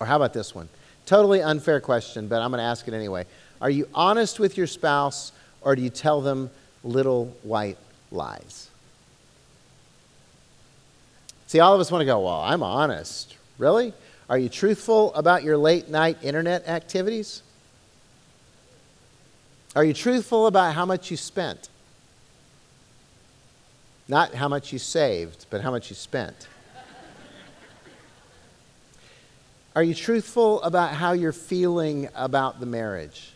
Or 0.00 0.06
how 0.06 0.16
about 0.16 0.32
this 0.32 0.54
one? 0.54 0.68
Totally 1.06 1.42
unfair 1.42 1.80
question, 1.80 2.28
but 2.28 2.40
I'm 2.40 2.50
going 2.50 2.58
to 2.58 2.64
ask 2.64 2.88
it 2.88 2.94
anyway. 2.94 3.26
Are 3.60 3.70
you 3.70 3.88
honest 3.94 4.40
with 4.40 4.56
your 4.56 4.66
spouse 4.66 5.32
or 5.60 5.76
do 5.76 5.82
you 5.82 5.90
tell 5.90 6.20
them 6.20 6.50
little 6.82 7.26
white 7.42 7.78
lies? 8.10 8.68
See, 11.46 11.60
all 11.60 11.74
of 11.74 11.80
us 11.80 11.90
want 11.90 12.00
to 12.00 12.06
go, 12.06 12.20
well, 12.20 12.40
I'm 12.40 12.62
honest. 12.62 13.36
Really? 13.58 13.92
Are 14.28 14.38
you 14.38 14.48
truthful 14.48 15.14
about 15.14 15.44
your 15.44 15.56
late 15.56 15.88
night 15.88 16.18
internet 16.22 16.66
activities? 16.66 17.42
Are 19.76 19.84
you 19.84 19.92
truthful 19.92 20.46
about 20.46 20.74
how 20.74 20.86
much 20.86 21.10
you 21.10 21.16
spent? 21.16 21.68
Not 24.08 24.34
how 24.34 24.48
much 24.48 24.72
you 24.72 24.78
saved, 24.78 25.46
but 25.50 25.60
how 25.62 25.70
much 25.70 25.90
you 25.90 25.96
spent. 25.96 26.48
Are 29.74 29.82
you 29.82 29.94
truthful 29.94 30.62
about 30.62 30.92
how 30.92 31.12
you're 31.12 31.32
feeling 31.32 32.08
about 32.14 32.60
the 32.60 32.66
marriage? 32.66 33.32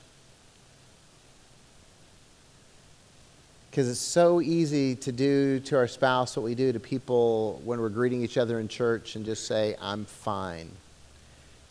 Because 3.71 3.89
it's 3.89 3.99
so 3.99 4.41
easy 4.41 4.95
to 4.97 5.13
do 5.13 5.61
to 5.61 5.77
our 5.77 5.89
spouse 5.89 6.37
what 6.37 6.45
we 6.45 6.55
do 6.55 6.73
to 6.73 6.79
people 6.79 7.61
when 7.65 7.81
we're 7.81 7.89
greeting 7.89 8.23
each 8.23 8.39
other 8.39 8.61
in 8.61 8.69
church 8.69 9.17
and 9.17 9.25
just 9.25 9.47
say, 9.47 9.75
I'm 9.81 10.05
fine. 10.05 10.71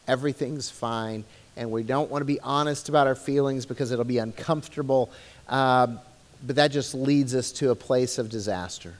Everything's 0.07 0.69
fine. 0.69 1.23
And 1.55 1.71
we 1.71 1.83
don't 1.83 2.11
want 2.11 2.21
to 2.21 2.25
be 2.25 2.39
honest 2.41 2.89
about 2.89 3.07
our 3.07 3.15
feelings 3.15 3.65
because 3.65 3.91
it'll 3.91 4.05
be 4.05 4.19
uncomfortable. 4.19 5.11
Uh, 5.47 5.97
but 6.45 6.55
that 6.55 6.71
just 6.71 6.93
leads 6.93 7.33
us 7.35 7.51
to 7.53 7.71
a 7.71 7.75
place 7.75 8.17
of 8.17 8.29
disaster. 8.29 8.93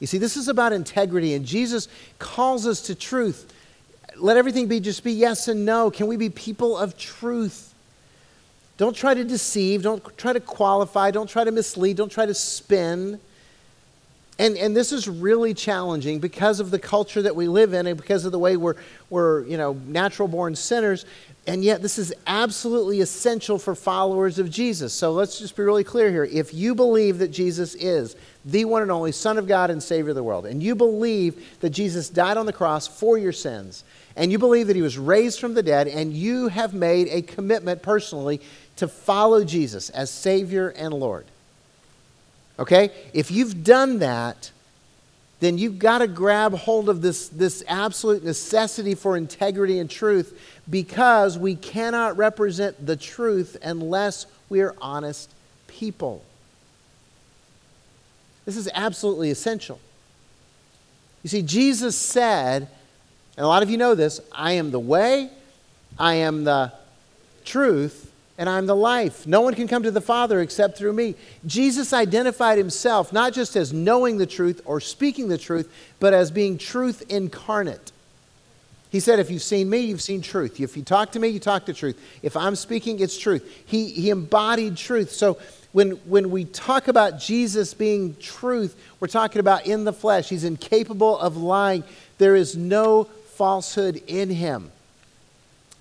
You 0.00 0.06
see, 0.06 0.18
this 0.18 0.36
is 0.36 0.48
about 0.48 0.72
integrity, 0.72 1.34
and 1.34 1.44
Jesus 1.46 1.88
calls 2.18 2.66
us 2.66 2.82
to 2.82 2.94
truth 2.94 3.52
let 4.16 4.36
everything 4.36 4.66
be 4.68 4.80
just 4.80 5.02
be 5.02 5.12
yes 5.12 5.48
and 5.48 5.64
no. 5.64 5.90
Can 5.90 6.06
we 6.06 6.16
be 6.16 6.30
people 6.30 6.76
of 6.76 6.96
truth? 6.96 7.74
Don't 8.76 8.96
try 8.96 9.14
to 9.14 9.24
deceive. 9.24 9.82
Don't 9.82 10.16
try 10.16 10.32
to 10.32 10.40
qualify. 10.40 11.10
Don't 11.10 11.28
try 11.28 11.44
to 11.44 11.52
mislead. 11.52 11.96
Don't 11.96 12.10
try 12.10 12.26
to 12.26 12.34
spin. 12.34 13.20
And, 14.36 14.56
and 14.56 14.76
this 14.76 14.90
is 14.90 15.08
really 15.08 15.54
challenging 15.54 16.18
because 16.18 16.58
of 16.58 16.72
the 16.72 16.78
culture 16.78 17.22
that 17.22 17.36
we 17.36 17.46
live 17.46 17.72
in 17.72 17.86
and 17.86 17.96
because 17.96 18.24
of 18.24 18.32
the 18.32 18.38
way 18.38 18.56
we're, 18.56 18.74
we're 19.08 19.44
you 19.44 19.56
know, 19.56 19.74
natural 19.86 20.26
born 20.26 20.56
sinners. 20.56 21.06
And 21.46 21.62
yet, 21.62 21.82
this 21.82 21.98
is 21.98 22.12
absolutely 22.26 23.00
essential 23.00 23.58
for 23.58 23.76
followers 23.76 24.40
of 24.40 24.50
Jesus. 24.50 24.92
So 24.92 25.12
let's 25.12 25.38
just 25.38 25.56
be 25.56 25.62
really 25.62 25.84
clear 25.84 26.10
here. 26.10 26.24
If 26.24 26.52
you 26.52 26.74
believe 26.74 27.18
that 27.18 27.28
Jesus 27.28 27.76
is 27.76 28.16
the 28.44 28.64
one 28.64 28.82
and 28.82 28.90
only 28.90 29.12
Son 29.12 29.38
of 29.38 29.46
God 29.46 29.70
and 29.70 29.80
Savior 29.80 30.10
of 30.10 30.16
the 30.16 30.22
world, 30.22 30.46
and 30.46 30.62
you 30.62 30.74
believe 30.74 31.58
that 31.60 31.70
Jesus 31.70 32.08
died 32.08 32.36
on 32.36 32.46
the 32.46 32.52
cross 32.52 32.88
for 32.88 33.16
your 33.18 33.32
sins, 33.32 33.84
and 34.16 34.32
you 34.32 34.38
believe 34.38 34.66
that 34.66 34.76
he 34.76 34.82
was 34.82 34.98
raised 34.98 35.38
from 35.38 35.54
the 35.54 35.62
dead, 35.62 35.86
and 35.86 36.12
you 36.12 36.48
have 36.48 36.74
made 36.74 37.08
a 37.08 37.22
commitment 37.22 37.82
personally 37.82 38.40
to 38.76 38.88
follow 38.88 39.44
Jesus 39.44 39.90
as 39.90 40.10
Savior 40.10 40.70
and 40.70 40.92
Lord. 40.92 41.26
Okay? 42.58 42.90
If 43.12 43.30
you've 43.30 43.64
done 43.64 43.98
that, 43.98 44.50
then 45.40 45.58
you've 45.58 45.78
got 45.78 45.98
to 45.98 46.06
grab 46.06 46.54
hold 46.54 46.88
of 46.88 47.02
this, 47.02 47.28
this 47.28 47.62
absolute 47.68 48.24
necessity 48.24 48.94
for 48.94 49.16
integrity 49.16 49.78
and 49.78 49.90
truth 49.90 50.40
because 50.70 51.38
we 51.38 51.54
cannot 51.54 52.16
represent 52.16 52.86
the 52.86 52.96
truth 52.96 53.56
unless 53.62 54.26
we 54.48 54.60
are 54.60 54.74
honest 54.80 55.30
people. 55.66 56.22
This 58.44 58.56
is 58.56 58.68
absolutely 58.74 59.30
essential. 59.30 59.80
You 61.22 61.28
see, 61.28 61.42
Jesus 61.42 61.96
said, 61.96 62.68
and 63.36 63.44
a 63.44 63.48
lot 63.48 63.62
of 63.62 63.70
you 63.70 63.76
know 63.76 63.94
this 63.94 64.20
I 64.32 64.52
am 64.52 64.70
the 64.70 64.80
way, 64.80 65.30
I 65.98 66.14
am 66.14 66.44
the 66.44 66.72
truth, 67.44 68.12
and 68.36 68.48
I'm 68.48 68.66
the 68.66 68.76
life. 68.76 69.26
No 69.26 69.40
one 69.40 69.54
can 69.54 69.68
come 69.68 69.82
to 69.84 69.90
the 69.90 70.00
Father 70.00 70.40
except 70.40 70.76
through 70.76 70.92
me. 70.92 71.14
Jesus 71.46 71.92
identified 71.92 72.58
himself 72.58 73.12
not 73.12 73.32
just 73.32 73.54
as 73.56 73.72
knowing 73.72 74.18
the 74.18 74.26
truth 74.26 74.60
or 74.64 74.80
speaking 74.80 75.28
the 75.28 75.38
truth, 75.38 75.72
but 76.00 76.12
as 76.12 76.30
being 76.30 76.58
truth 76.58 77.02
incarnate. 77.08 77.92
He 78.90 79.00
said, 79.00 79.18
If 79.18 79.30
you've 79.30 79.42
seen 79.42 79.68
me, 79.68 79.78
you've 79.78 80.02
seen 80.02 80.22
truth. 80.22 80.60
If 80.60 80.76
you 80.76 80.82
talk 80.82 81.12
to 81.12 81.18
me, 81.18 81.28
you 81.28 81.40
talk 81.40 81.66
the 81.66 81.72
truth. 81.72 82.00
If 82.22 82.36
I'm 82.36 82.54
speaking, 82.54 83.00
it's 83.00 83.18
truth. 83.18 83.44
He, 83.66 83.88
he 83.90 84.10
embodied 84.10 84.76
truth. 84.76 85.10
So 85.10 85.38
when, 85.72 85.92
when 86.06 86.30
we 86.30 86.44
talk 86.44 86.86
about 86.86 87.18
Jesus 87.18 87.74
being 87.74 88.14
truth, 88.20 88.76
we're 89.00 89.08
talking 89.08 89.40
about 89.40 89.66
in 89.66 89.82
the 89.82 89.92
flesh. 89.92 90.28
He's 90.28 90.44
incapable 90.44 91.18
of 91.18 91.36
lying. 91.36 91.82
There 92.18 92.36
is 92.36 92.56
no 92.56 93.04
falsehood 93.34 94.00
in 94.06 94.30
him. 94.30 94.70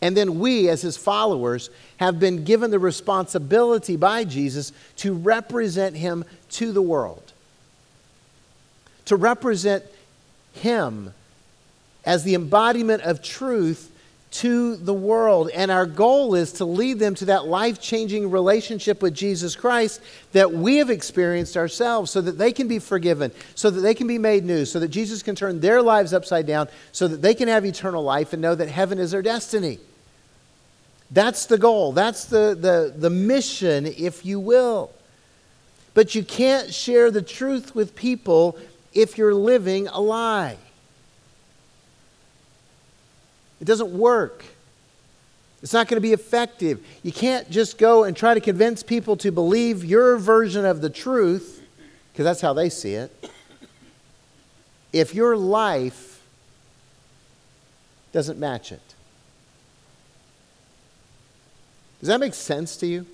And 0.03 0.17
then 0.17 0.37
we, 0.37 0.67
as 0.67 0.81
his 0.81 0.97
followers, 0.97 1.69
have 1.95 2.19
been 2.19 2.43
given 2.43 2.71
the 2.71 2.77
responsibility 2.77 3.95
by 3.95 4.25
Jesus 4.25 4.73
to 4.97 5.13
represent 5.13 5.95
him 5.95 6.25
to 6.49 6.73
the 6.73 6.81
world. 6.81 7.31
To 9.05 9.15
represent 9.15 9.85
him 10.51 11.13
as 12.03 12.25
the 12.25 12.35
embodiment 12.35 13.03
of 13.03 13.23
truth 13.23 13.91
to 14.31 14.75
the 14.75 14.93
world. 14.93 15.49
And 15.51 15.71
our 15.71 15.85
goal 15.85 16.35
is 16.35 16.51
to 16.53 16.65
lead 16.65 16.99
them 16.99 17.15
to 17.15 17.25
that 17.25 17.45
life 17.47 17.79
changing 17.79 18.29
relationship 18.29 19.01
with 19.01 19.13
Jesus 19.13 19.55
Christ 19.55 20.01
that 20.33 20.51
we 20.51 20.79
have 20.79 20.89
experienced 20.89 21.55
ourselves 21.55 22.11
so 22.11 22.19
that 22.19 22.37
they 22.37 22.51
can 22.51 22.67
be 22.67 22.79
forgiven, 22.79 23.31
so 23.55 23.69
that 23.69 23.79
they 23.79 23.93
can 23.93 24.07
be 24.07 24.17
made 24.17 24.43
new, 24.43 24.65
so 24.65 24.81
that 24.81 24.89
Jesus 24.89 25.23
can 25.23 25.33
turn 25.33 25.61
their 25.61 25.81
lives 25.81 26.13
upside 26.13 26.45
down, 26.45 26.67
so 26.91 27.07
that 27.07 27.21
they 27.21 27.33
can 27.33 27.47
have 27.47 27.63
eternal 27.63 28.03
life 28.03 28.33
and 28.33 28.41
know 28.41 28.53
that 28.53 28.67
heaven 28.67 28.99
is 28.99 29.11
their 29.11 29.21
destiny. 29.21 29.79
That's 31.13 31.45
the 31.45 31.59
goal. 31.59 31.91
That's 31.91 32.25
the, 32.25 32.57
the, 32.59 32.93
the 32.97 33.09
mission, 33.09 33.85
if 33.85 34.25
you 34.25 34.39
will. 34.39 34.91
But 35.93 36.15
you 36.15 36.23
can't 36.23 36.73
share 36.73 37.11
the 37.11 37.21
truth 37.21 37.75
with 37.75 37.95
people 37.95 38.57
if 38.93 39.15
you're 39.17 39.35
living 39.35 39.87
a 39.87 40.01
lie. 40.01 40.57
It 43.61 43.65
doesn't 43.65 43.97
work. 43.97 44.43
It's 45.61 45.71
not 45.71 45.87
going 45.87 45.97
to 45.97 46.01
be 46.01 46.13
effective. 46.13 46.85
You 47.03 47.11
can't 47.11 47.49
just 47.49 47.77
go 47.77 48.03
and 48.03 48.17
try 48.17 48.33
to 48.33 48.41
convince 48.41 48.81
people 48.81 49.15
to 49.17 49.31
believe 49.31 49.85
your 49.85 50.17
version 50.17 50.65
of 50.65 50.81
the 50.81 50.89
truth, 50.89 51.61
because 52.11 52.25
that's 52.25 52.41
how 52.41 52.53
they 52.53 52.69
see 52.69 52.95
it, 52.95 53.29
if 54.91 55.13
your 55.13 55.37
life 55.37 56.21
doesn't 58.11 58.39
match 58.39 58.71
it. 58.71 58.92
Does 62.03 62.09
that 62.09 62.19
make 62.19 62.33
sense 62.33 62.75
to 62.77 62.85
you? 62.85 63.05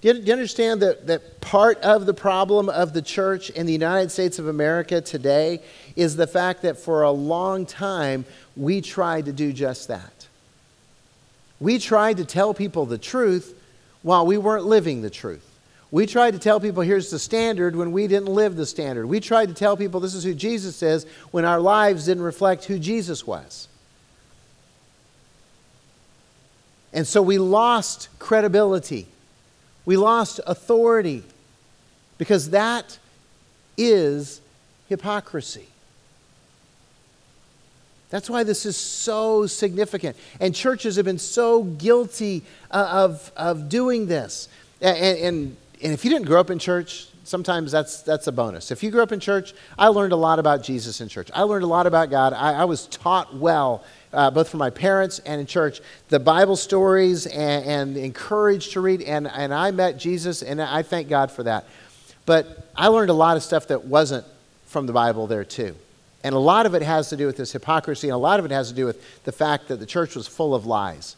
Do 0.00 0.08
you, 0.08 0.14
do 0.14 0.22
you 0.22 0.32
understand 0.32 0.82
that, 0.82 1.06
that 1.06 1.40
part 1.40 1.78
of 1.78 2.04
the 2.04 2.12
problem 2.12 2.68
of 2.68 2.94
the 2.94 3.00
church 3.00 3.48
in 3.50 3.64
the 3.64 3.72
United 3.72 4.10
States 4.10 4.40
of 4.40 4.48
America 4.48 5.00
today 5.00 5.62
is 5.94 6.16
the 6.16 6.26
fact 6.26 6.62
that 6.62 6.78
for 6.78 7.04
a 7.04 7.12
long 7.12 7.64
time 7.64 8.24
we 8.56 8.80
tried 8.80 9.26
to 9.26 9.32
do 9.32 9.52
just 9.52 9.86
that? 9.86 10.26
We 11.60 11.78
tried 11.78 12.16
to 12.16 12.24
tell 12.24 12.54
people 12.54 12.86
the 12.86 12.98
truth 12.98 13.56
while 14.02 14.26
we 14.26 14.36
weren't 14.36 14.64
living 14.64 15.02
the 15.02 15.08
truth. 15.08 15.48
We 15.92 16.06
tried 16.06 16.32
to 16.32 16.40
tell 16.40 16.58
people 16.58 16.82
here's 16.82 17.12
the 17.12 17.20
standard 17.20 17.76
when 17.76 17.92
we 17.92 18.08
didn't 18.08 18.34
live 18.34 18.56
the 18.56 18.66
standard. 18.66 19.06
We 19.06 19.20
tried 19.20 19.46
to 19.46 19.54
tell 19.54 19.76
people 19.76 20.00
this 20.00 20.14
is 20.14 20.24
who 20.24 20.34
Jesus 20.34 20.82
is 20.82 21.06
when 21.30 21.44
our 21.44 21.60
lives 21.60 22.06
didn't 22.06 22.24
reflect 22.24 22.64
who 22.64 22.80
Jesus 22.80 23.24
was. 23.24 23.68
And 26.92 27.06
so 27.06 27.22
we 27.22 27.38
lost 27.38 28.08
credibility. 28.18 29.06
We 29.84 29.96
lost 29.96 30.40
authority 30.46 31.24
because 32.18 32.50
that 32.50 32.98
is 33.76 34.40
hypocrisy. 34.88 35.66
That's 38.10 38.28
why 38.28 38.42
this 38.44 38.66
is 38.66 38.76
so 38.76 39.46
significant. 39.46 40.18
And 40.38 40.54
churches 40.54 40.96
have 40.96 41.06
been 41.06 41.18
so 41.18 41.62
guilty 41.62 42.42
uh, 42.70 42.86
of, 42.90 43.32
of 43.38 43.70
doing 43.70 44.06
this. 44.06 44.48
And, 44.82 44.98
and, 44.98 45.56
and 45.82 45.92
if 45.94 46.04
you 46.04 46.10
didn't 46.10 46.26
grow 46.26 46.38
up 46.38 46.50
in 46.50 46.58
church, 46.58 47.08
sometimes 47.24 47.72
that's, 47.72 48.02
that's 48.02 48.26
a 48.26 48.32
bonus. 48.32 48.70
If 48.70 48.82
you 48.82 48.90
grew 48.90 49.02
up 49.02 49.12
in 49.12 49.20
church, 49.20 49.54
I 49.78 49.88
learned 49.88 50.12
a 50.12 50.16
lot 50.16 50.38
about 50.38 50.62
Jesus 50.62 51.00
in 51.00 51.08
church. 51.08 51.30
I 51.34 51.42
learned 51.42 51.64
a 51.64 51.68
lot 51.68 51.86
about 51.86 52.10
God. 52.10 52.34
I, 52.34 52.52
I 52.52 52.64
was 52.66 52.86
taught 52.88 53.34
well 53.34 53.82
uh, 54.12 54.30
both 54.30 54.48
from 54.48 54.58
my 54.58 54.70
parents 54.70 55.18
and 55.20 55.40
in 55.40 55.46
church, 55.46 55.80
the 56.08 56.20
Bible 56.20 56.56
stories 56.56 57.26
and, 57.26 57.64
and 57.64 57.96
encouraged 57.96 58.72
to 58.72 58.80
read. 58.80 59.02
And, 59.02 59.26
and 59.26 59.52
I 59.52 59.70
met 59.70 59.98
Jesus, 59.98 60.42
and 60.42 60.60
I 60.60 60.82
thank 60.82 61.08
God 61.08 61.30
for 61.30 61.42
that. 61.44 61.64
But 62.26 62.68
I 62.76 62.88
learned 62.88 63.10
a 63.10 63.14
lot 63.14 63.36
of 63.36 63.42
stuff 63.42 63.68
that 63.68 63.84
wasn't 63.84 64.24
from 64.66 64.86
the 64.86 64.92
Bible 64.92 65.26
there, 65.26 65.44
too. 65.44 65.74
And 66.24 66.34
a 66.34 66.38
lot 66.38 66.66
of 66.66 66.74
it 66.74 66.82
has 66.82 67.08
to 67.08 67.16
do 67.16 67.26
with 67.26 67.36
this 67.36 67.52
hypocrisy, 67.52 68.08
and 68.08 68.14
a 68.14 68.18
lot 68.18 68.38
of 68.38 68.44
it 68.44 68.50
has 68.52 68.68
to 68.68 68.74
do 68.74 68.86
with 68.86 69.24
the 69.24 69.32
fact 69.32 69.68
that 69.68 69.80
the 69.80 69.86
church 69.86 70.14
was 70.14 70.28
full 70.28 70.54
of 70.54 70.66
lies. 70.66 71.16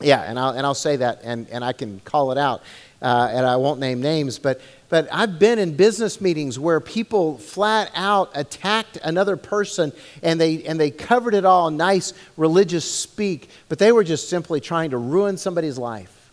Yeah, 0.00 0.22
and 0.22 0.38
I'll, 0.38 0.50
and 0.50 0.66
I'll 0.66 0.74
say 0.74 0.96
that, 0.96 1.20
and, 1.24 1.48
and 1.50 1.64
I 1.64 1.72
can 1.72 2.00
call 2.00 2.32
it 2.32 2.38
out, 2.38 2.62
uh, 3.02 3.28
and 3.32 3.46
I 3.46 3.56
won't 3.56 3.80
name 3.80 4.00
names, 4.00 4.38
but 4.38 4.60
but 4.88 5.08
I've 5.10 5.38
been 5.38 5.58
in 5.58 5.74
business 5.74 6.20
meetings 6.20 6.58
where 6.58 6.78
people 6.78 7.38
flat 7.38 7.90
out 7.94 8.30
attacked 8.34 8.98
another 9.02 9.36
person 9.36 9.92
and 10.22 10.40
they, 10.40 10.62
and 10.64 10.78
they 10.78 10.90
covered 10.90 11.34
it 11.34 11.44
all 11.44 11.70
nice 11.70 12.12
religious 12.36 12.88
speak, 12.88 13.50
but 13.68 13.78
they 13.78 13.90
were 13.90 14.04
just 14.04 14.28
simply 14.28 14.60
trying 14.60 14.90
to 14.90 14.98
ruin 14.98 15.36
somebody's 15.36 15.76
life. 15.76 16.30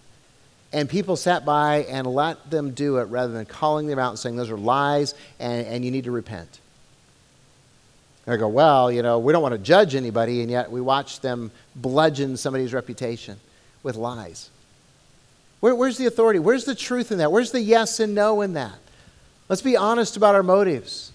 And 0.71 0.87
people 0.89 1.15
sat 1.15 1.45
by 1.45 1.83
and 1.89 2.05
let 2.07 2.49
them 2.49 2.71
do 2.71 2.97
it 2.97 3.05
rather 3.05 3.33
than 3.33 3.45
calling 3.45 3.87
them 3.87 3.99
out 3.99 4.09
and 4.09 4.19
saying, 4.19 4.35
those 4.35 4.51
are 4.51 4.57
lies 4.57 5.15
and, 5.39 5.65
and 5.65 5.85
you 5.85 5.91
need 5.91 6.03
to 6.03 6.11
repent. 6.11 6.59
And 8.25 8.33
I 8.33 8.37
go, 8.37 8.47
well, 8.47 8.91
you 8.91 9.01
know, 9.01 9.19
we 9.19 9.33
don't 9.33 9.41
want 9.41 9.53
to 9.53 9.59
judge 9.59 9.95
anybody, 9.95 10.41
and 10.41 10.49
yet 10.49 10.71
we 10.71 10.79
watch 10.79 11.19
them 11.19 11.51
bludgeon 11.75 12.37
somebody's 12.37 12.73
reputation 12.73 13.37
with 13.83 13.97
lies. 13.97 14.49
Where, 15.63 15.73
where's 15.73 15.97
the 15.97 16.07
authority? 16.07 16.39
Where's 16.39 16.65
the 16.65 16.75
truth 16.75 17.09
in 17.13 17.19
that? 17.19 17.31
Where's 17.31 17.53
the 17.53 17.61
yes 17.61 18.01
and 18.01 18.13
no 18.13 18.41
in 18.41 18.51
that? 18.55 18.75
Let's 19.47 19.61
be 19.61 19.77
honest 19.77 20.17
about 20.17 20.35
our 20.35 20.43
motives. 20.43 21.13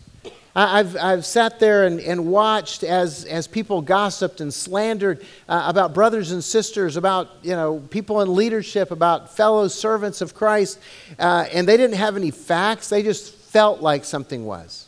I've, 0.56 0.96
I've 0.96 1.26
sat 1.26 1.60
there 1.60 1.84
and, 1.84 2.00
and 2.00 2.28
watched 2.28 2.82
as, 2.82 3.26
as 3.26 3.46
people 3.46 3.82
gossiped 3.82 4.40
and 4.40 4.52
slandered 4.52 5.22
uh, 5.50 5.64
about 5.66 5.92
brothers 5.92 6.32
and 6.32 6.42
sisters, 6.42 6.96
about 6.96 7.28
you 7.42 7.50
know, 7.50 7.80
people 7.90 8.22
in 8.22 8.34
leadership, 8.34 8.90
about 8.90 9.36
fellow 9.36 9.68
servants 9.68 10.22
of 10.22 10.34
Christ, 10.34 10.78
uh, 11.18 11.44
and 11.52 11.68
they 11.68 11.76
didn't 11.76 11.96
have 11.96 12.16
any 12.16 12.30
facts. 12.30 12.88
They 12.88 13.02
just 13.02 13.34
felt 13.34 13.82
like 13.82 14.06
something 14.06 14.46
was. 14.46 14.86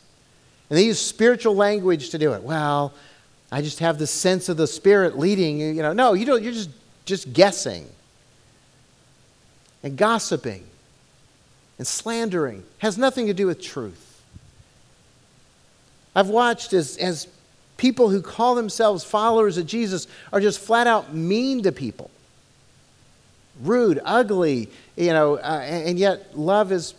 And 0.70 0.78
they 0.78 0.86
used 0.86 1.04
spiritual 1.04 1.54
language 1.54 2.08
to 2.10 2.18
do 2.18 2.32
it. 2.32 2.42
Well, 2.42 2.94
I 3.52 3.60
just 3.60 3.80
have 3.80 3.98
the 3.98 4.06
sense 4.06 4.48
of 4.48 4.56
the 4.56 4.66
Spirit 4.66 5.18
leading 5.18 5.60
you. 5.60 5.66
You 5.66 5.82
know, 5.82 5.92
no, 5.92 6.14
you 6.14 6.24
don't, 6.24 6.42
you're 6.42 6.54
just, 6.54 6.70
just 7.04 7.34
guessing 7.34 7.86
and 9.82 9.96
gossiping 9.96 10.64
and 11.78 11.86
slandering 11.86 12.62
has 12.78 12.98
nothing 12.98 13.26
to 13.26 13.34
do 13.34 13.46
with 13.46 13.60
truth. 13.60 14.22
I've 16.14 16.28
watched 16.28 16.72
as, 16.72 16.96
as 16.96 17.28
people 17.76 18.10
who 18.10 18.20
call 18.20 18.54
themselves 18.54 19.04
followers 19.04 19.56
of 19.56 19.66
Jesus 19.66 20.06
are 20.32 20.40
just 20.40 20.60
flat 20.60 20.86
out 20.86 21.14
mean 21.14 21.62
to 21.62 21.72
people. 21.72 22.10
Rude, 23.62 24.00
ugly, 24.04 24.68
you 24.96 25.12
know, 25.12 25.36
uh, 25.36 25.60
and, 25.64 25.98
yet 25.98 26.36
love 26.38 26.72
is 26.72 26.94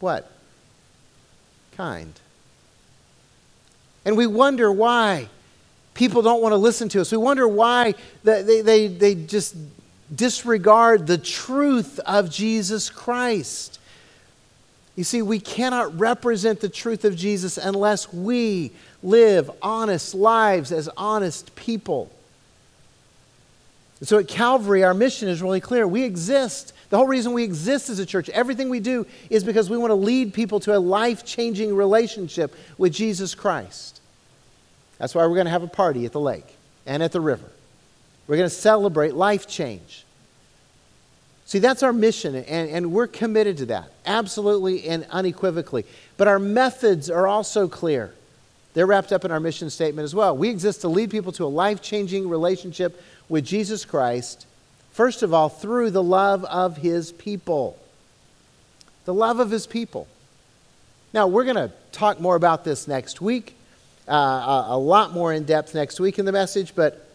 what? 0.00 0.30
Kind. 1.76 2.12
And 4.04 4.16
we 4.16 4.26
wonder 4.26 4.70
why 4.70 5.28
people 5.94 6.22
don't 6.22 6.42
want 6.42 6.52
to 6.52 6.56
listen 6.56 6.88
to 6.90 7.00
us. 7.00 7.10
We 7.10 7.18
wonder 7.18 7.48
why 7.48 7.94
they, 8.22 8.62
they, 8.62 8.86
they 8.86 9.14
just 9.14 9.56
disregard 10.14 11.06
the 11.06 11.18
truth 11.18 11.98
of 12.00 12.30
Jesus 12.30 12.90
Christ. 12.90 13.80
You 14.94 15.04
see, 15.04 15.20
we 15.20 15.40
cannot 15.40 15.98
represent 15.98 16.60
the 16.60 16.68
truth 16.68 17.04
of 17.04 17.16
Jesus 17.16 17.58
unless 17.58 18.12
we 18.12 18.72
live 19.02 19.50
honest 19.60 20.14
lives 20.14 20.72
as 20.72 20.88
honest 20.96 21.54
people. 21.54 22.10
So 24.02 24.18
at 24.18 24.28
Calvary, 24.28 24.84
our 24.84 24.94
mission 24.94 25.28
is 25.28 25.40
really 25.40 25.60
clear. 25.60 25.86
We 25.86 26.02
exist. 26.02 26.72
The 26.90 26.98
whole 26.98 27.06
reason 27.06 27.32
we 27.32 27.44
exist 27.44 27.88
as 27.88 27.98
a 27.98 28.06
church, 28.06 28.28
everything 28.28 28.68
we 28.68 28.80
do, 28.80 29.06
is 29.30 29.42
because 29.42 29.70
we 29.70 29.78
want 29.78 29.90
to 29.90 29.94
lead 29.94 30.34
people 30.34 30.60
to 30.60 30.76
a 30.76 30.78
life 30.78 31.24
changing 31.24 31.74
relationship 31.74 32.54
with 32.76 32.92
Jesus 32.92 33.34
Christ. 33.34 34.00
That's 34.98 35.14
why 35.14 35.26
we're 35.26 35.34
going 35.34 35.46
to 35.46 35.50
have 35.50 35.62
a 35.62 35.68
party 35.68 36.04
at 36.04 36.12
the 36.12 36.20
lake 36.20 36.56
and 36.84 37.02
at 37.02 37.12
the 37.12 37.20
river. 37.20 37.50
We're 38.26 38.36
going 38.36 38.48
to 38.48 38.54
celebrate 38.54 39.14
life 39.14 39.46
change. 39.46 40.04
See, 41.44 41.60
that's 41.60 41.84
our 41.84 41.92
mission, 41.92 42.34
and, 42.34 42.68
and 42.70 42.92
we're 42.92 43.06
committed 43.06 43.58
to 43.58 43.66
that, 43.66 43.92
absolutely 44.04 44.88
and 44.88 45.06
unequivocally. 45.10 45.84
But 46.16 46.26
our 46.26 46.40
methods 46.40 47.08
are 47.08 47.28
also 47.28 47.68
clear. 47.68 48.12
They're 48.74 48.86
wrapped 48.86 49.12
up 49.12 49.24
in 49.24 49.30
our 49.30 49.38
mission 49.38 49.70
statement 49.70 50.04
as 50.04 50.14
well. 50.14 50.36
We 50.36 50.50
exist 50.50 50.80
to 50.80 50.88
lead 50.88 51.10
people 51.10 51.30
to 51.32 51.44
a 51.44 51.46
life 51.46 51.80
changing 51.80 52.28
relationship 52.28 53.00
with 53.28 53.46
Jesus 53.46 53.84
Christ, 53.84 54.44
first 54.90 55.22
of 55.22 55.32
all, 55.32 55.48
through 55.48 55.92
the 55.92 56.02
love 56.02 56.44
of 56.46 56.78
his 56.78 57.12
people. 57.12 57.78
The 59.04 59.14
love 59.14 59.38
of 59.38 59.50
his 59.52 59.68
people. 59.68 60.08
Now, 61.12 61.28
we're 61.28 61.44
going 61.44 61.56
to 61.56 61.70
talk 61.92 62.20
more 62.20 62.34
about 62.34 62.64
this 62.64 62.88
next 62.88 63.20
week, 63.20 63.54
uh, 64.08 64.12
a, 64.12 64.66
a 64.70 64.78
lot 64.78 65.12
more 65.12 65.32
in 65.32 65.44
depth 65.44 65.76
next 65.76 66.00
week 66.00 66.18
in 66.18 66.24
the 66.24 66.32
message, 66.32 66.74
but 66.74 67.08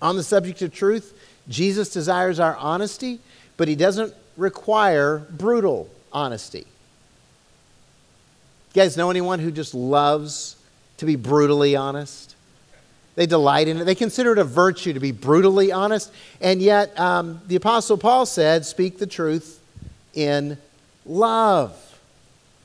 on 0.00 0.16
the 0.16 0.22
subject 0.22 0.62
of 0.62 0.72
truth, 0.72 1.12
Jesus 1.48 1.90
desires 1.90 2.40
our 2.40 2.56
honesty 2.56 3.20
but 3.56 3.68
he 3.68 3.76
doesn't 3.76 4.14
require 4.36 5.18
brutal 5.30 5.88
honesty. 6.12 6.66
You 8.74 8.82
guys 8.82 8.96
know 8.96 9.10
anyone 9.10 9.38
who 9.38 9.50
just 9.50 9.74
loves 9.74 10.56
to 10.98 11.06
be 11.06 11.16
brutally 11.16 11.74
honest? 11.76 12.34
They 13.14 13.24
delight 13.26 13.68
in 13.68 13.78
it. 13.78 13.84
They 13.84 13.94
consider 13.94 14.32
it 14.32 14.38
a 14.38 14.44
virtue 14.44 14.92
to 14.92 15.00
be 15.00 15.10
brutally 15.10 15.72
honest. 15.72 16.12
And 16.42 16.60
yet, 16.60 16.98
um, 17.00 17.40
the 17.46 17.56
Apostle 17.56 17.96
Paul 17.96 18.26
said, 18.26 18.66
speak 18.66 18.98
the 18.98 19.06
truth 19.06 19.60
in 20.12 20.58
love. 21.06 21.74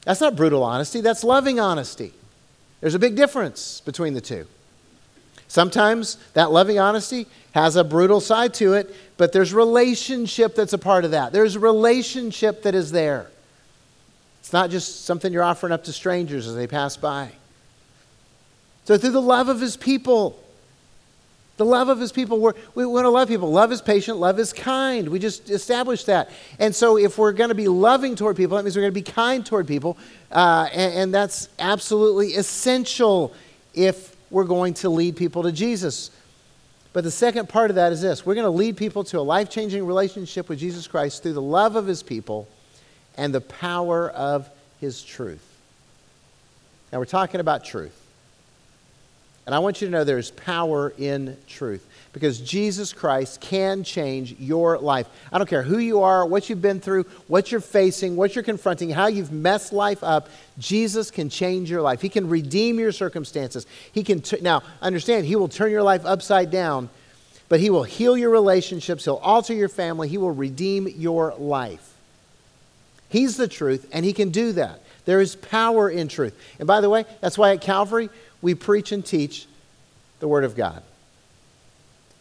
That's 0.04 0.20
not 0.20 0.36
brutal 0.36 0.63
honesty, 0.63 1.00
that's 1.00 1.24
loving 1.24 1.60
honesty. 1.60 2.12
There's 2.82 2.96
a 2.96 3.00
big 3.00 3.15
difference 3.15 3.80
between 3.82 4.13
the 4.13 4.22
two. 4.22 4.48
Sometimes 5.52 6.16
that 6.34 6.50
loving 6.50 6.80
honesty 6.80 7.28
has 7.52 7.76
a 7.76 7.84
brutal 7.84 8.22
side 8.22 8.54
to 8.54 8.72
it, 8.72 8.96
but 9.18 9.34
there's 9.34 9.54
relationship 9.54 10.56
that's 10.56 10.72
a 10.72 10.78
part 10.78 11.04
of 11.04 11.12
that. 11.12 11.34
There's 11.34 11.58
relationship 11.58 12.64
that 12.64 12.74
is 12.74 12.90
there. 12.94 13.28
It's 14.40 14.54
not 14.54 14.70
just 14.70 15.04
something 15.04 15.34
you're 15.34 15.44
offering 15.44 15.74
up 15.74 15.84
to 15.84 15.92
strangers 15.92 16.48
as 16.48 16.56
they 16.56 16.68
pass 16.68 16.96
by. 16.96 17.32
So, 18.86 18.98
through 18.98 19.10
the 19.10 19.22
love 19.22 19.50
of 19.50 19.60
his 19.60 19.76
people, 19.76 20.42
the 21.58 21.66
love 21.66 21.90
of 21.90 22.00
his 22.00 22.14
people, 22.14 22.40
we 22.74 22.86
want 22.86 23.04
to 23.04 23.10
love 23.10 23.28
people. 23.28 23.52
Love 23.52 23.74
is 23.74 23.82
patient, 23.82 24.20
love 24.20 24.40
is 24.40 24.54
kind. 24.54 25.10
We 25.10 25.20
just 25.20 25.50
established 25.50 26.06
that. 26.06 26.30
And 26.60 26.74
so, 26.74 26.98
if 26.98 27.18
we're 27.18 27.34
going 27.34 27.50
to 27.50 27.56
be 27.56 27.68
loving 27.68 28.16
toward 28.16 28.38
people, 28.38 28.56
that 28.56 28.64
means 28.64 28.78
we're 28.78 28.84
going 28.84 28.94
to 28.94 29.02
be 29.02 29.12
kind 29.12 29.46
toward 29.46 29.68
people. 29.68 29.98
Uh, 30.32 30.70
and, 30.72 30.94
and 30.94 31.14
that's 31.14 31.50
absolutely 31.60 32.36
essential 32.36 33.34
if 33.74 34.11
we're 34.32 34.46
going 34.46 34.74
to 34.76 34.89
lead 34.89 35.15
people 35.15 35.44
to 35.44 35.52
Jesus. 35.52 36.10
But 36.94 37.04
the 37.04 37.12
second 37.12 37.48
part 37.48 37.70
of 37.70 37.76
that 37.76 37.91
is 37.91 38.02
this 38.02 38.26
we're 38.26 38.36
going 38.36 38.46
to 38.46 38.50
lead 38.50 38.78
people 38.78 39.04
to 39.06 39.20
a 39.20 39.22
life 39.22 39.50
changing 39.50 39.86
relationship 39.86 40.50
with 40.50 40.58
Jesus 40.58 40.88
Christ 40.88 41.22
through 41.22 41.34
the 41.34 41.41
love 41.41 41.76
of 41.76 41.86
his 41.86 42.02
people 42.02 42.48
and 43.15 43.34
the 43.34 43.41
power 43.41 44.10
of 44.10 44.50
his 44.80 45.04
truth. 45.04 45.46
Now, 46.91 47.00
we're 47.00 47.06
talking 47.06 47.39
about 47.39 47.63
truth. 47.63 47.98
And 49.46 49.56
I 49.56 49.60
want 49.60 49.82
you 49.82 49.88
to 49.88 49.91
know 49.91 50.04
there's 50.04 50.32
power 50.32 50.94
in 50.98 51.38
truth 51.48 51.88
because 52.13 52.39
Jesus 52.41 52.91
Christ 52.91 53.39
can 53.39 53.84
change 53.84 54.36
your 54.38 54.78
life. 54.78 55.08
I 55.32 55.38
don't 55.38 55.50
care 55.50 55.63
who 55.63 55.78
you 55.78 56.02
are, 56.02 56.26
what 56.26 56.50
you've 56.50 56.62
been 56.62 56.82
through, 56.82 57.06
what 57.28 57.52
you're 57.52 57.62
facing, 57.62 58.15
what 58.15 58.36
you're 58.36 58.43
confronting, 58.43 58.89
how 58.89 59.08
you've 59.08 59.32
messed 59.32 59.71
life 59.71 60.04
up. 60.04 60.30
Jesus 60.58 61.10
can 61.10 61.30
change 61.30 61.69
your 61.69 61.82
life. 61.82 62.02
He 62.02 62.10
can 62.10 62.28
redeem 62.28 62.80
your 62.80 62.91
circumstances. 62.91 63.65
He 63.93 64.04
can 64.04 64.21
t- 64.21 64.41
now 64.41 64.62
understand 64.82 65.26
he 65.26 65.38
will 65.38 65.47
turn 65.47 65.71
your 65.71 65.84
life 65.84 66.06
upside 66.06 66.52
down, 66.52 66.89
but 67.47 67.62
he 67.62 67.69
will 67.69 67.84
heal 67.84 68.17
your 68.17 68.30
relationships, 68.30 69.06
he'll 69.06 69.15
alter 69.15 69.54
your 69.54 69.69
family, 69.69 70.10
he 70.10 70.17
will 70.17 70.32
redeem 70.32 70.88
your 70.88 71.34
life. 71.36 71.93
He's 73.08 73.38
the 73.38 73.47
truth 73.47 73.89
and 73.91 74.06
he 74.06 74.13
can 74.13 74.30
do 74.30 74.54
that. 74.54 74.82
There 75.06 75.21
is 75.21 75.36
power 75.36 75.89
in 75.89 76.08
truth. 76.08 76.38
And 76.60 76.67
by 76.67 76.82
the 76.82 76.89
way, 76.89 77.06
that's 77.21 77.38
why 77.38 77.54
at 77.54 77.62
Calvary 77.62 78.10
we 78.41 78.56
preach 78.56 78.91
and 78.91 79.06
teach 79.06 79.47
the 80.19 80.28
word 80.28 80.43
of 80.43 80.56
God. 80.56 80.84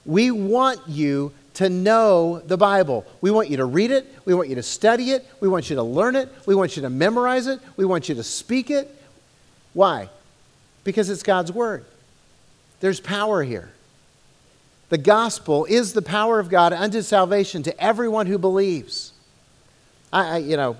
We 0.04 0.30
want 0.30 0.80
you 0.88 1.32
to 1.54 1.68
know 1.68 2.38
the 2.38 2.56
Bible. 2.56 3.04
We 3.20 3.30
want 3.30 3.50
you 3.50 3.58
to 3.58 3.64
read 3.64 3.90
it. 3.90 4.06
We 4.24 4.34
want 4.34 4.48
you 4.48 4.54
to 4.54 4.62
study 4.62 5.10
it. 5.10 5.26
We 5.40 5.48
want 5.48 5.68
you 5.68 5.76
to 5.76 5.82
learn 5.82 6.16
it. 6.16 6.28
We 6.46 6.54
want 6.54 6.76
you 6.76 6.82
to 6.82 6.90
memorize 6.90 7.46
it. 7.46 7.60
We 7.76 7.84
want 7.84 8.08
you 8.08 8.14
to 8.14 8.22
speak 8.22 8.70
it. 8.70 8.94
Why? 9.74 10.08
Because 10.84 11.10
it's 11.10 11.22
God's 11.22 11.52
Word. 11.52 11.84
There's 12.80 13.00
power 13.00 13.42
here. 13.42 13.70
The 14.88 14.98
gospel 14.98 15.66
is 15.66 15.92
the 15.92 16.02
power 16.02 16.40
of 16.40 16.48
God 16.48 16.72
unto 16.72 17.02
salvation 17.02 17.62
to 17.64 17.82
everyone 17.82 18.26
who 18.26 18.38
believes. 18.38 19.12
I, 20.12 20.28
I 20.28 20.36
you 20.38 20.56
know, 20.56 20.76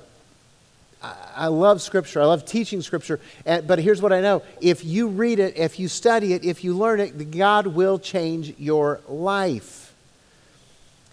I 1.03 1.47
love 1.47 1.81
Scripture. 1.81 2.21
I 2.21 2.27
love 2.27 2.45
teaching 2.45 2.83
Scripture. 2.83 3.21
But 3.45 3.79
here's 3.79 4.03
what 4.03 4.13
I 4.13 4.21
know 4.21 4.43
if 4.61 4.85
you 4.85 5.09
read 5.09 5.39
it, 5.39 5.57
if 5.57 5.79
you 5.79 5.89
study 5.89 6.35
it, 6.35 6.45
if 6.45 6.63
you 6.63 6.77
learn 6.77 7.01
it, 7.01 7.31
God 7.31 7.69
will 7.69 7.99
change 7.99 8.55
your 8.59 9.01
life. 9.09 9.95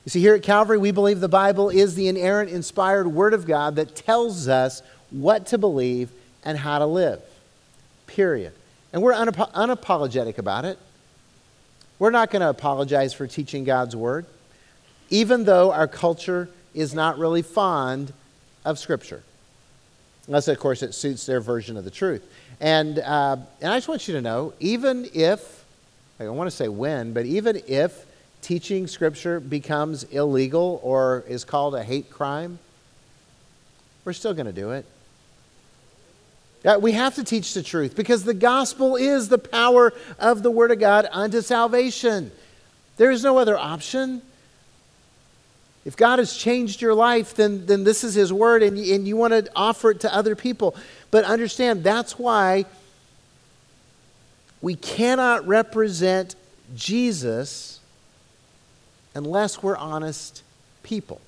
You 0.05 0.09
see, 0.09 0.21
here 0.21 0.35
at 0.35 0.43
Calvary, 0.43 0.77
we 0.77 0.91
believe 0.91 1.19
the 1.19 1.27
Bible 1.27 1.69
is 1.69 1.95
the 1.95 2.07
inerrant, 2.07 2.49
inspired 2.49 3.07
Word 3.07 3.33
of 3.33 3.45
God 3.45 3.75
that 3.75 3.95
tells 3.95 4.47
us 4.47 4.81
what 5.09 5.47
to 5.47 5.57
believe 5.57 6.11
and 6.43 6.57
how 6.57 6.79
to 6.79 6.85
live. 6.85 7.21
Period. 8.07 8.53
And 8.93 9.01
we're 9.01 9.13
unap- 9.13 9.51
unapologetic 9.51 10.37
about 10.37 10.63
it. 10.63 10.79
We're 11.99 12.11
not 12.11 12.29
going 12.29 12.41
to 12.41 12.49
apologize 12.49 13.13
for 13.13 13.27
teaching 13.27 13.63
God's 13.63 13.95
Word, 13.95 14.25
even 15.09 15.45
though 15.45 15.71
our 15.71 15.87
culture 15.87 16.47
is 16.73 16.93
not 16.93 17.17
really 17.17 17.41
fond 17.41 18.13
of 18.63 18.79
Scripture. 18.79 19.23
Unless, 20.27 20.47
of 20.49 20.59
course, 20.59 20.83
it 20.83 20.93
suits 20.93 21.25
their 21.25 21.39
version 21.39 21.77
of 21.77 21.85
the 21.85 21.91
truth. 21.91 22.29
And, 22.59 22.99
uh, 22.99 23.37
and 23.61 23.71
I 23.71 23.77
just 23.77 23.87
want 23.87 24.07
you 24.07 24.13
to 24.15 24.21
know, 24.21 24.53
even 24.59 25.07
if, 25.13 25.65
I 26.19 26.25
don't 26.25 26.35
want 26.35 26.49
to 26.49 26.55
say 26.55 26.67
when, 26.67 27.13
but 27.13 27.25
even 27.25 27.61
if 27.67 28.05
teaching 28.41 28.87
Scripture 28.87 29.39
becomes 29.39 30.03
illegal 30.05 30.79
or 30.83 31.23
is 31.27 31.43
called 31.43 31.75
a 31.75 31.83
hate 31.83 32.09
crime, 32.09 32.59
we're 34.05 34.13
still 34.13 34.33
going 34.33 34.45
to 34.47 34.53
do 34.53 34.71
it. 34.71 34.85
Uh, 36.65 36.77
we 36.81 36.91
have 36.93 37.15
to 37.15 37.23
teach 37.23 37.53
the 37.53 37.63
truth 37.63 37.95
because 37.95 38.23
the 38.23 38.33
gospel 38.33 38.95
is 38.95 39.29
the 39.29 39.37
power 39.37 39.93
of 40.19 40.43
the 40.43 40.51
Word 40.51 40.71
of 40.71 40.79
God 40.79 41.07
unto 41.11 41.41
salvation. 41.41 42.31
There 42.97 43.11
is 43.11 43.23
no 43.23 43.37
other 43.37 43.57
option. 43.57 44.21
If 45.87 45.95
God 45.95 46.19
has 46.19 46.35
changed 46.35 46.81
your 46.81 46.93
life, 46.93 47.33
then, 47.33 47.65
then 47.65 47.85
this 47.85 48.03
is 48.03 48.13
His 48.13 48.33
word 48.33 48.61
and, 48.61 48.77
and 48.77 49.07
you 49.07 49.15
want 49.15 49.31
to 49.31 49.49
offer 49.55 49.91
it 49.91 50.01
to 50.01 50.13
other 50.13 50.35
people. 50.35 50.75
But 51.11 51.23
understand, 51.23 51.81
that's 51.81 52.19
why 52.19 52.65
We 54.61 54.75
cannot 54.75 55.47
represent 55.47 56.35
Jesus 56.75 57.79
unless 59.13 59.61
we're 59.63 59.77
honest 59.77 60.43
people. 60.83 61.21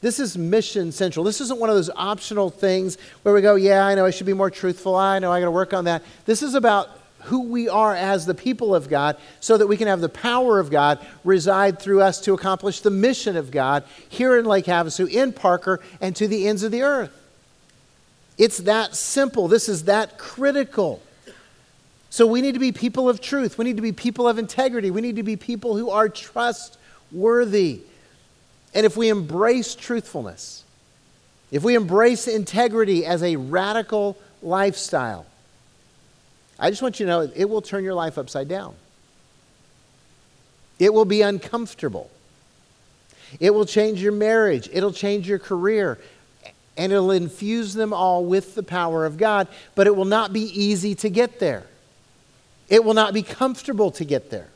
This 0.00 0.20
is 0.20 0.38
mission 0.38 0.92
central. 0.92 1.24
This 1.24 1.40
isn't 1.40 1.58
one 1.58 1.70
of 1.70 1.76
those 1.76 1.90
optional 1.94 2.50
things 2.50 2.98
where 3.22 3.34
we 3.34 3.42
go, 3.42 3.56
yeah, 3.56 3.84
I 3.84 3.96
know 3.96 4.06
I 4.06 4.10
should 4.10 4.26
be 4.26 4.32
more 4.32 4.50
truthful. 4.50 4.94
I 4.94 5.18
know 5.18 5.32
I 5.32 5.40
got 5.40 5.46
to 5.46 5.50
work 5.50 5.74
on 5.74 5.84
that. 5.84 6.04
This 6.24 6.42
is 6.42 6.54
about 6.54 6.88
who 7.28 7.44
we 7.44 7.68
are 7.68 7.94
as 7.94 8.26
the 8.26 8.34
people 8.34 8.74
of 8.74 8.88
God 8.88 9.16
so 9.40 9.56
that 9.56 9.66
we 9.66 9.76
can 9.76 9.88
have 9.88 10.00
the 10.00 10.08
power 10.08 10.58
of 10.58 10.70
God 10.70 11.04
reside 11.24 11.78
through 11.78 12.02
us 12.02 12.20
to 12.22 12.34
accomplish 12.34 12.80
the 12.80 12.90
mission 12.90 13.36
of 13.36 13.50
God 13.50 13.84
here 14.08 14.36
in 14.38 14.44
Lake 14.44 14.66
Havasu, 14.66 15.08
in 15.08 15.32
Parker, 15.32 15.80
and 16.00 16.14
to 16.16 16.26
the 16.26 16.48
ends 16.48 16.62
of 16.62 16.72
the 16.72 16.82
earth. 16.82 17.12
It's 18.36 18.58
that 18.58 18.94
simple. 18.94 19.48
This 19.48 19.68
is 19.68 19.84
that 19.84 20.18
critical. 20.18 21.02
So 22.10 22.26
we 22.26 22.40
need 22.40 22.52
to 22.52 22.60
be 22.60 22.72
people 22.72 23.08
of 23.08 23.20
truth. 23.20 23.58
We 23.58 23.64
need 23.64 23.76
to 23.76 23.82
be 23.82 23.92
people 23.92 24.28
of 24.28 24.38
integrity. 24.38 24.90
We 24.90 25.00
need 25.00 25.16
to 25.16 25.22
be 25.22 25.36
people 25.36 25.76
who 25.76 25.90
are 25.90 26.08
trustworthy. 26.08 27.80
And 28.74 28.86
if 28.86 28.96
we 28.96 29.08
embrace 29.08 29.74
truthfulness, 29.74 30.64
if 31.50 31.62
we 31.62 31.74
embrace 31.74 32.28
integrity 32.28 33.04
as 33.04 33.22
a 33.22 33.36
radical 33.36 34.16
lifestyle, 34.42 35.26
I 36.58 36.70
just 36.70 36.82
want 36.82 36.98
you 36.98 37.06
to 37.06 37.12
know 37.12 37.32
it 37.34 37.44
will 37.48 37.62
turn 37.62 37.84
your 37.84 37.94
life 37.94 38.18
upside 38.18 38.48
down. 38.48 38.74
It 40.78 40.92
will 40.92 41.04
be 41.04 41.22
uncomfortable. 41.22 42.10
It 43.40 43.52
will 43.52 43.66
change 43.66 44.02
your 44.02 44.12
marriage. 44.12 44.68
It'll 44.72 44.92
change 44.92 45.28
your 45.28 45.38
career. 45.38 45.98
And 46.76 46.92
it'll 46.92 47.10
infuse 47.10 47.74
them 47.74 47.92
all 47.92 48.24
with 48.24 48.54
the 48.54 48.62
power 48.62 49.04
of 49.04 49.16
God. 49.16 49.48
But 49.74 49.86
it 49.86 49.96
will 49.96 50.04
not 50.04 50.32
be 50.32 50.42
easy 50.42 50.94
to 50.96 51.10
get 51.10 51.40
there. 51.40 51.64
It 52.68 52.84
will 52.84 52.94
not 52.94 53.14
be 53.14 53.22
comfortable 53.22 53.90
to 53.92 54.04
get 54.04 54.30
there. 54.30 54.48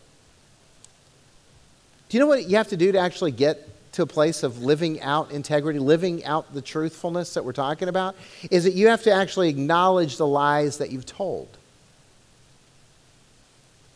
Do 2.08 2.16
you 2.16 2.20
know 2.20 2.26
what 2.26 2.48
you 2.48 2.56
have 2.56 2.68
to 2.68 2.76
do 2.76 2.92
to 2.92 2.98
actually 2.98 3.32
get 3.32 3.68
to 3.92 4.02
a 4.02 4.06
place 4.06 4.42
of 4.42 4.62
living 4.62 5.00
out 5.00 5.30
integrity, 5.30 5.78
living 5.78 6.24
out 6.24 6.52
the 6.54 6.62
truthfulness 6.62 7.34
that 7.34 7.44
we're 7.44 7.52
talking 7.52 7.88
about? 7.88 8.16
Is 8.50 8.64
that 8.64 8.74
you 8.74 8.88
have 8.88 9.02
to 9.04 9.12
actually 9.12 9.48
acknowledge 9.48 10.16
the 10.16 10.26
lies 10.26 10.78
that 10.78 10.90
you've 10.90 11.06
told. 11.06 11.48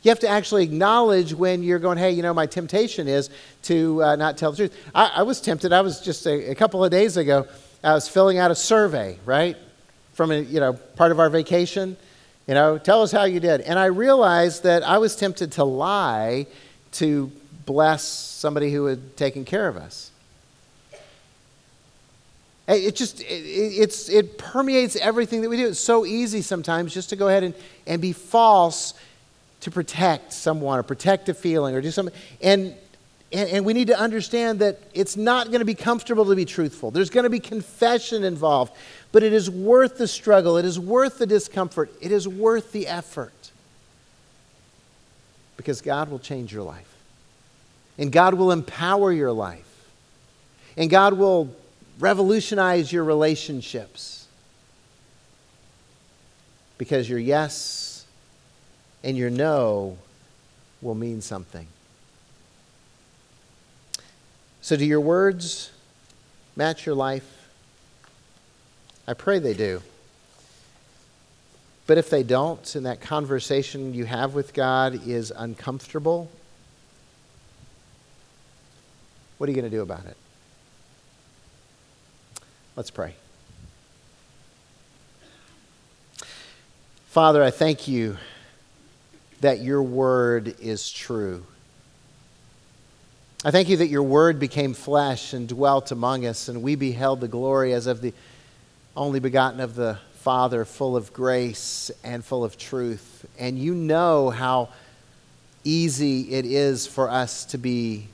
You 0.06 0.10
have 0.10 0.20
to 0.20 0.28
actually 0.28 0.62
acknowledge 0.62 1.34
when 1.34 1.64
you're 1.64 1.80
going, 1.80 1.98
hey, 1.98 2.12
you 2.12 2.22
know, 2.22 2.32
my 2.32 2.46
temptation 2.46 3.08
is 3.08 3.28
to 3.62 4.04
uh, 4.04 4.14
not 4.14 4.38
tell 4.38 4.52
the 4.52 4.56
truth. 4.56 4.76
I, 4.94 5.10
I, 5.16 5.22
was 5.24 5.40
tempted. 5.40 5.72
I 5.72 5.80
was 5.80 6.00
just 6.00 6.24
a, 6.26 6.52
a, 6.52 6.54
couple 6.54 6.84
of 6.84 6.92
days 6.92 7.16
ago, 7.16 7.48
I 7.82 7.92
was 7.92 8.08
filling 8.08 8.38
out 8.38 8.52
a 8.52 8.54
survey, 8.54 9.18
right, 9.24 9.56
from 10.12 10.30
a, 10.30 10.38
you 10.38 10.60
know, 10.60 10.74
part 10.74 11.10
of 11.10 11.18
our 11.18 11.28
vacation. 11.28 11.96
You 12.46 12.54
know, 12.54 12.78
tell 12.78 13.02
us 13.02 13.10
how 13.10 13.24
you 13.24 13.40
did. 13.40 13.62
And 13.62 13.80
I 13.80 13.86
realized 13.86 14.62
that 14.62 14.84
I 14.84 14.98
was 14.98 15.16
tempted 15.16 15.50
to 15.52 15.64
lie 15.64 16.46
to 16.92 17.32
bless 17.64 18.04
somebody 18.04 18.70
who 18.70 18.84
had 18.84 19.16
taken 19.16 19.44
care 19.44 19.66
of 19.66 19.76
us. 19.76 20.12
It 22.68 22.94
just, 22.94 23.22
it, 23.22 23.24
it's, 23.24 24.08
it 24.08 24.38
permeates 24.38 24.94
everything 24.94 25.42
that 25.42 25.48
we 25.48 25.56
do. 25.56 25.66
It's 25.66 25.80
so 25.80 26.06
easy 26.06 26.42
sometimes 26.42 26.94
just 26.94 27.10
to 27.10 27.16
go 27.16 27.26
ahead 27.26 27.42
and, 27.42 27.54
and 27.88 28.00
be 28.00 28.12
false 28.12 28.94
to 29.66 29.70
protect 29.72 30.32
someone 30.32 30.78
or 30.78 30.84
protect 30.84 31.28
a 31.28 31.34
feeling 31.34 31.74
or 31.74 31.80
do 31.80 31.90
something. 31.90 32.14
And, 32.40 32.72
and, 33.32 33.50
and 33.50 33.64
we 33.64 33.72
need 33.72 33.88
to 33.88 33.98
understand 33.98 34.60
that 34.60 34.78
it's 34.94 35.16
not 35.16 35.48
going 35.48 35.58
to 35.58 35.64
be 35.64 35.74
comfortable 35.74 36.24
to 36.26 36.36
be 36.36 36.44
truthful. 36.44 36.92
There's 36.92 37.10
going 37.10 37.24
to 37.24 37.30
be 37.30 37.40
confession 37.40 38.22
involved, 38.22 38.72
but 39.10 39.24
it 39.24 39.32
is 39.32 39.50
worth 39.50 39.98
the 39.98 40.06
struggle. 40.06 40.56
It 40.56 40.64
is 40.64 40.78
worth 40.78 41.18
the 41.18 41.26
discomfort. 41.26 41.92
It 42.00 42.12
is 42.12 42.28
worth 42.28 42.70
the 42.70 42.86
effort. 42.86 43.32
Because 45.56 45.80
God 45.80 46.12
will 46.12 46.20
change 46.20 46.52
your 46.52 46.62
life. 46.62 46.94
And 47.98 48.12
God 48.12 48.34
will 48.34 48.52
empower 48.52 49.10
your 49.10 49.32
life. 49.32 49.88
And 50.76 50.88
God 50.88 51.14
will 51.14 51.52
revolutionize 51.98 52.92
your 52.92 53.02
relationships. 53.02 54.28
Because 56.78 57.10
your 57.10 57.18
yes 57.18 57.85
and 59.02 59.16
your 59.16 59.30
no 59.30 59.98
will 60.80 60.94
mean 60.94 61.20
something. 61.20 61.66
So, 64.60 64.76
do 64.76 64.84
your 64.84 65.00
words 65.00 65.70
match 66.56 66.86
your 66.86 66.94
life? 66.94 67.48
I 69.06 69.14
pray 69.14 69.38
they 69.38 69.54
do. 69.54 69.82
But 71.86 71.98
if 71.98 72.10
they 72.10 72.24
don't, 72.24 72.74
and 72.74 72.86
that 72.86 73.00
conversation 73.00 73.94
you 73.94 74.06
have 74.06 74.34
with 74.34 74.52
God 74.52 75.06
is 75.06 75.32
uncomfortable, 75.34 76.28
what 79.38 79.48
are 79.48 79.52
you 79.52 79.56
going 79.60 79.70
to 79.70 79.76
do 79.76 79.82
about 79.82 80.04
it? 80.06 80.16
Let's 82.74 82.90
pray. 82.90 83.14
Father, 87.06 87.42
I 87.42 87.50
thank 87.50 87.86
you 87.86 88.16
that 89.40 89.60
your 89.60 89.82
word 89.82 90.56
is 90.60 90.90
true. 90.90 91.44
I 93.44 93.50
thank 93.50 93.68
you 93.68 93.76
that 93.76 93.88
your 93.88 94.02
word 94.02 94.40
became 94.40 94.74
flesh 94.74 95.32
and 95.32 95.48
dwelt 95.48 95.92
among 95.92 96.26
us, 96.26 96.48
and 96.48 96.62
we 96.62 96.74
beheld 96.74 97.20
the 97.20 97.28
glory 97.28 97.72
as 97.74 97.86
of 97.86 98.00
the 98.00 98.12
only 98.96 99.20
begotten 99.20 99.60
of 99.60 99.74
the 99.74 99.98
Father, 100.20 100.64
full 100.64 100.96
of 100.96 101.12
grace 101.12 101.90
and 102.02 102.24
full 102.24 102.42
of 102.42 102.58
truth. 102.58 103.24
And 103.38 103.56
you 103.58 103.74
know 103.74 104.30
how 104.30 104.70
easy 105.62 106.32
it 106.32 106.44
is 106.44 106.86
for 106.86 107.08
us 107.08 107.44
to 107.44 107.58
be 107.58 108.08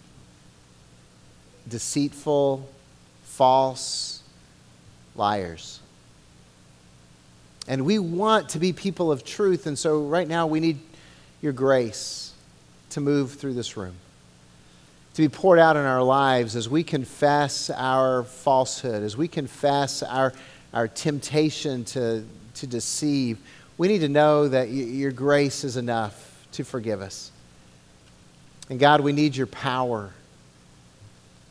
deceitful, 1.68 2.68
false, 3.22 4.22
liars. 5.14 5.80
And 7.68 7.86
we 7.86 7.98
want 7.98 8.50
to 8.50 8.58
be 8.58 8.72
people 8.72 9.10
of 9.10 9.24
truth, 9.24 9.66
and 9.66 9.78
so 9.78 10.02
right 10.02 10.28
now 10.28 10.46
we 10.46 10.60
need 10.60 10.80
your 11.42 11.52
grace 11.52 12.32
to 12.90 13.00
move 13.00 13.32
through 13.32 13.54
this 13.54 13.76
room, 13.76 13.94
to 15.14 15.22
be 15.22 15.28
poured 15.28 15.58
out 15.58 15.76
in 15.76 15.84
our 15.84 16.02
lives 16.02 16.56
as 16.56 16.68
we 16.68 16.82
confess 16.84 17.68
our 17.68 18.22
falsehood, 18.22 19.02
as 19.02 19.16
we 19.16 19.28
confess 19.28 20.02
our, 20.02 20.32
our 20.72 20.88
temptation 20.88 21.84
to, 21.84 22.24
to 22.54 22.66
deceive. 22.66 23.38
We 23.76 23.88
need 23.88 23.98
to 23.98 24.08
know 24.08 24.48
that 24.48 24.68
y- 24.68 24.74
your 24.74 25.10
grace 25.10 25.64
is 25.64 25.76
enough 25.76 26.46
to 26.52 26.64
forgive 26.64 27.02
us. 27.02 27.32
And 28.70 28.78
God, 28.78 29.00
we 29.00 29.12
need 29.12 29.34
your 29.34 29.48
power, 29.48 30.10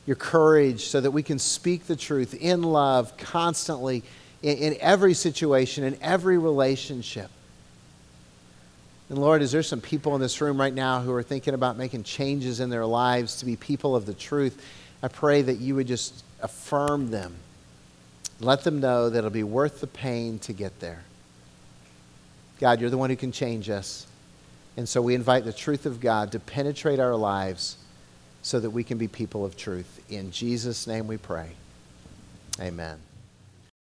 your 0.06 0.16
courage, 0.16 0.86
so 0.86 1.02
that 1.02 1.12
we 1.12 1.22
can 1.22 1.38
speak 1.38 1.86
the 1.86 1.96
truth 1.96 2.34
in 2.34 2.64
love 2.64 3.18
constantly 3.18 4.04
in, 4.42 4.58
in 4.58 4.78
every 4.80 5.14
situation, 5.14 5.84
in 5.84 5.98
every 6.02 6.38
relationship. 6.38 7.30
And 9.12 9.20
Lord, 9.20 9.42
is 9.42 9.52
there 9.52 9.62
some 9.62 9.82
people 9.82 10.16
in 10.16 10.22
this 10.22 10.40
room 10.40 10.58
right 10.58 10.74
now 10.74 11.02
who 11.02 11.12
are 11.12 11.22
thinking 11.22 11.54
about 11.54 11.76
making 11.76 12.06
changes 12.06 12.62
in 12.62 12.70
their 12.70 12.86
lives 12.86 13.36
to 13.40 13.46
be 13.46 13.58
people 13.58 13.94
of 13.94 14.06
the 14.06 14.14
truth? 14.14 14.66
I 15.04 15.10
pray 15.10 15.42
that 15.42 15.56
you 15.56 15.76
would 15.76 15.88
just 15.88 16.24
affirm 16.42 17.12
them. 17.12 17.36
Let 18.40 18.64
them 18.64 18.80
know 18.80 19.10
that 19.10 19.18
it'll 19.18 19.30
be 19.30 19.44
worth 19.44 19.82
the 19.82 19.88
pain 19.88 20.40
to 20.40 20.54
get 20.54 20.80
there. 20.80 21.04
God, 22.62 22.80
you're 22.80 22.90
the 22.90 22.98
one 22.98 23.10
who 23.10 23.18
can 23.18 23.34
change 23.34 23.70
us. 23.70 24.08
And 24.78 24.88
so 24.88 25.02
we 25.02 25.14
invite 25.14 25.44
the 25.44 25.52
truth 25.52 25.86
of 25.86 26.00
God 26.00 26.32
to 26.32 26.40
penetrate 26.40 27.02
our 27.02 27.18
lives 27.18 27.76
so 28.42 28.62
that 28.62 28.70
we 28.70 28.86
can 28.86 28.98
be 28.98 29.10
people 29.10 29.44
of 29.44 29.58
truth. 29.58 30.02
In 30.10 30.32
Jesus' 30.32 30.88
name 30.88 31.08
we 31.08 31.18
pray. 31.18 31.50
Amen. 32.62 32.98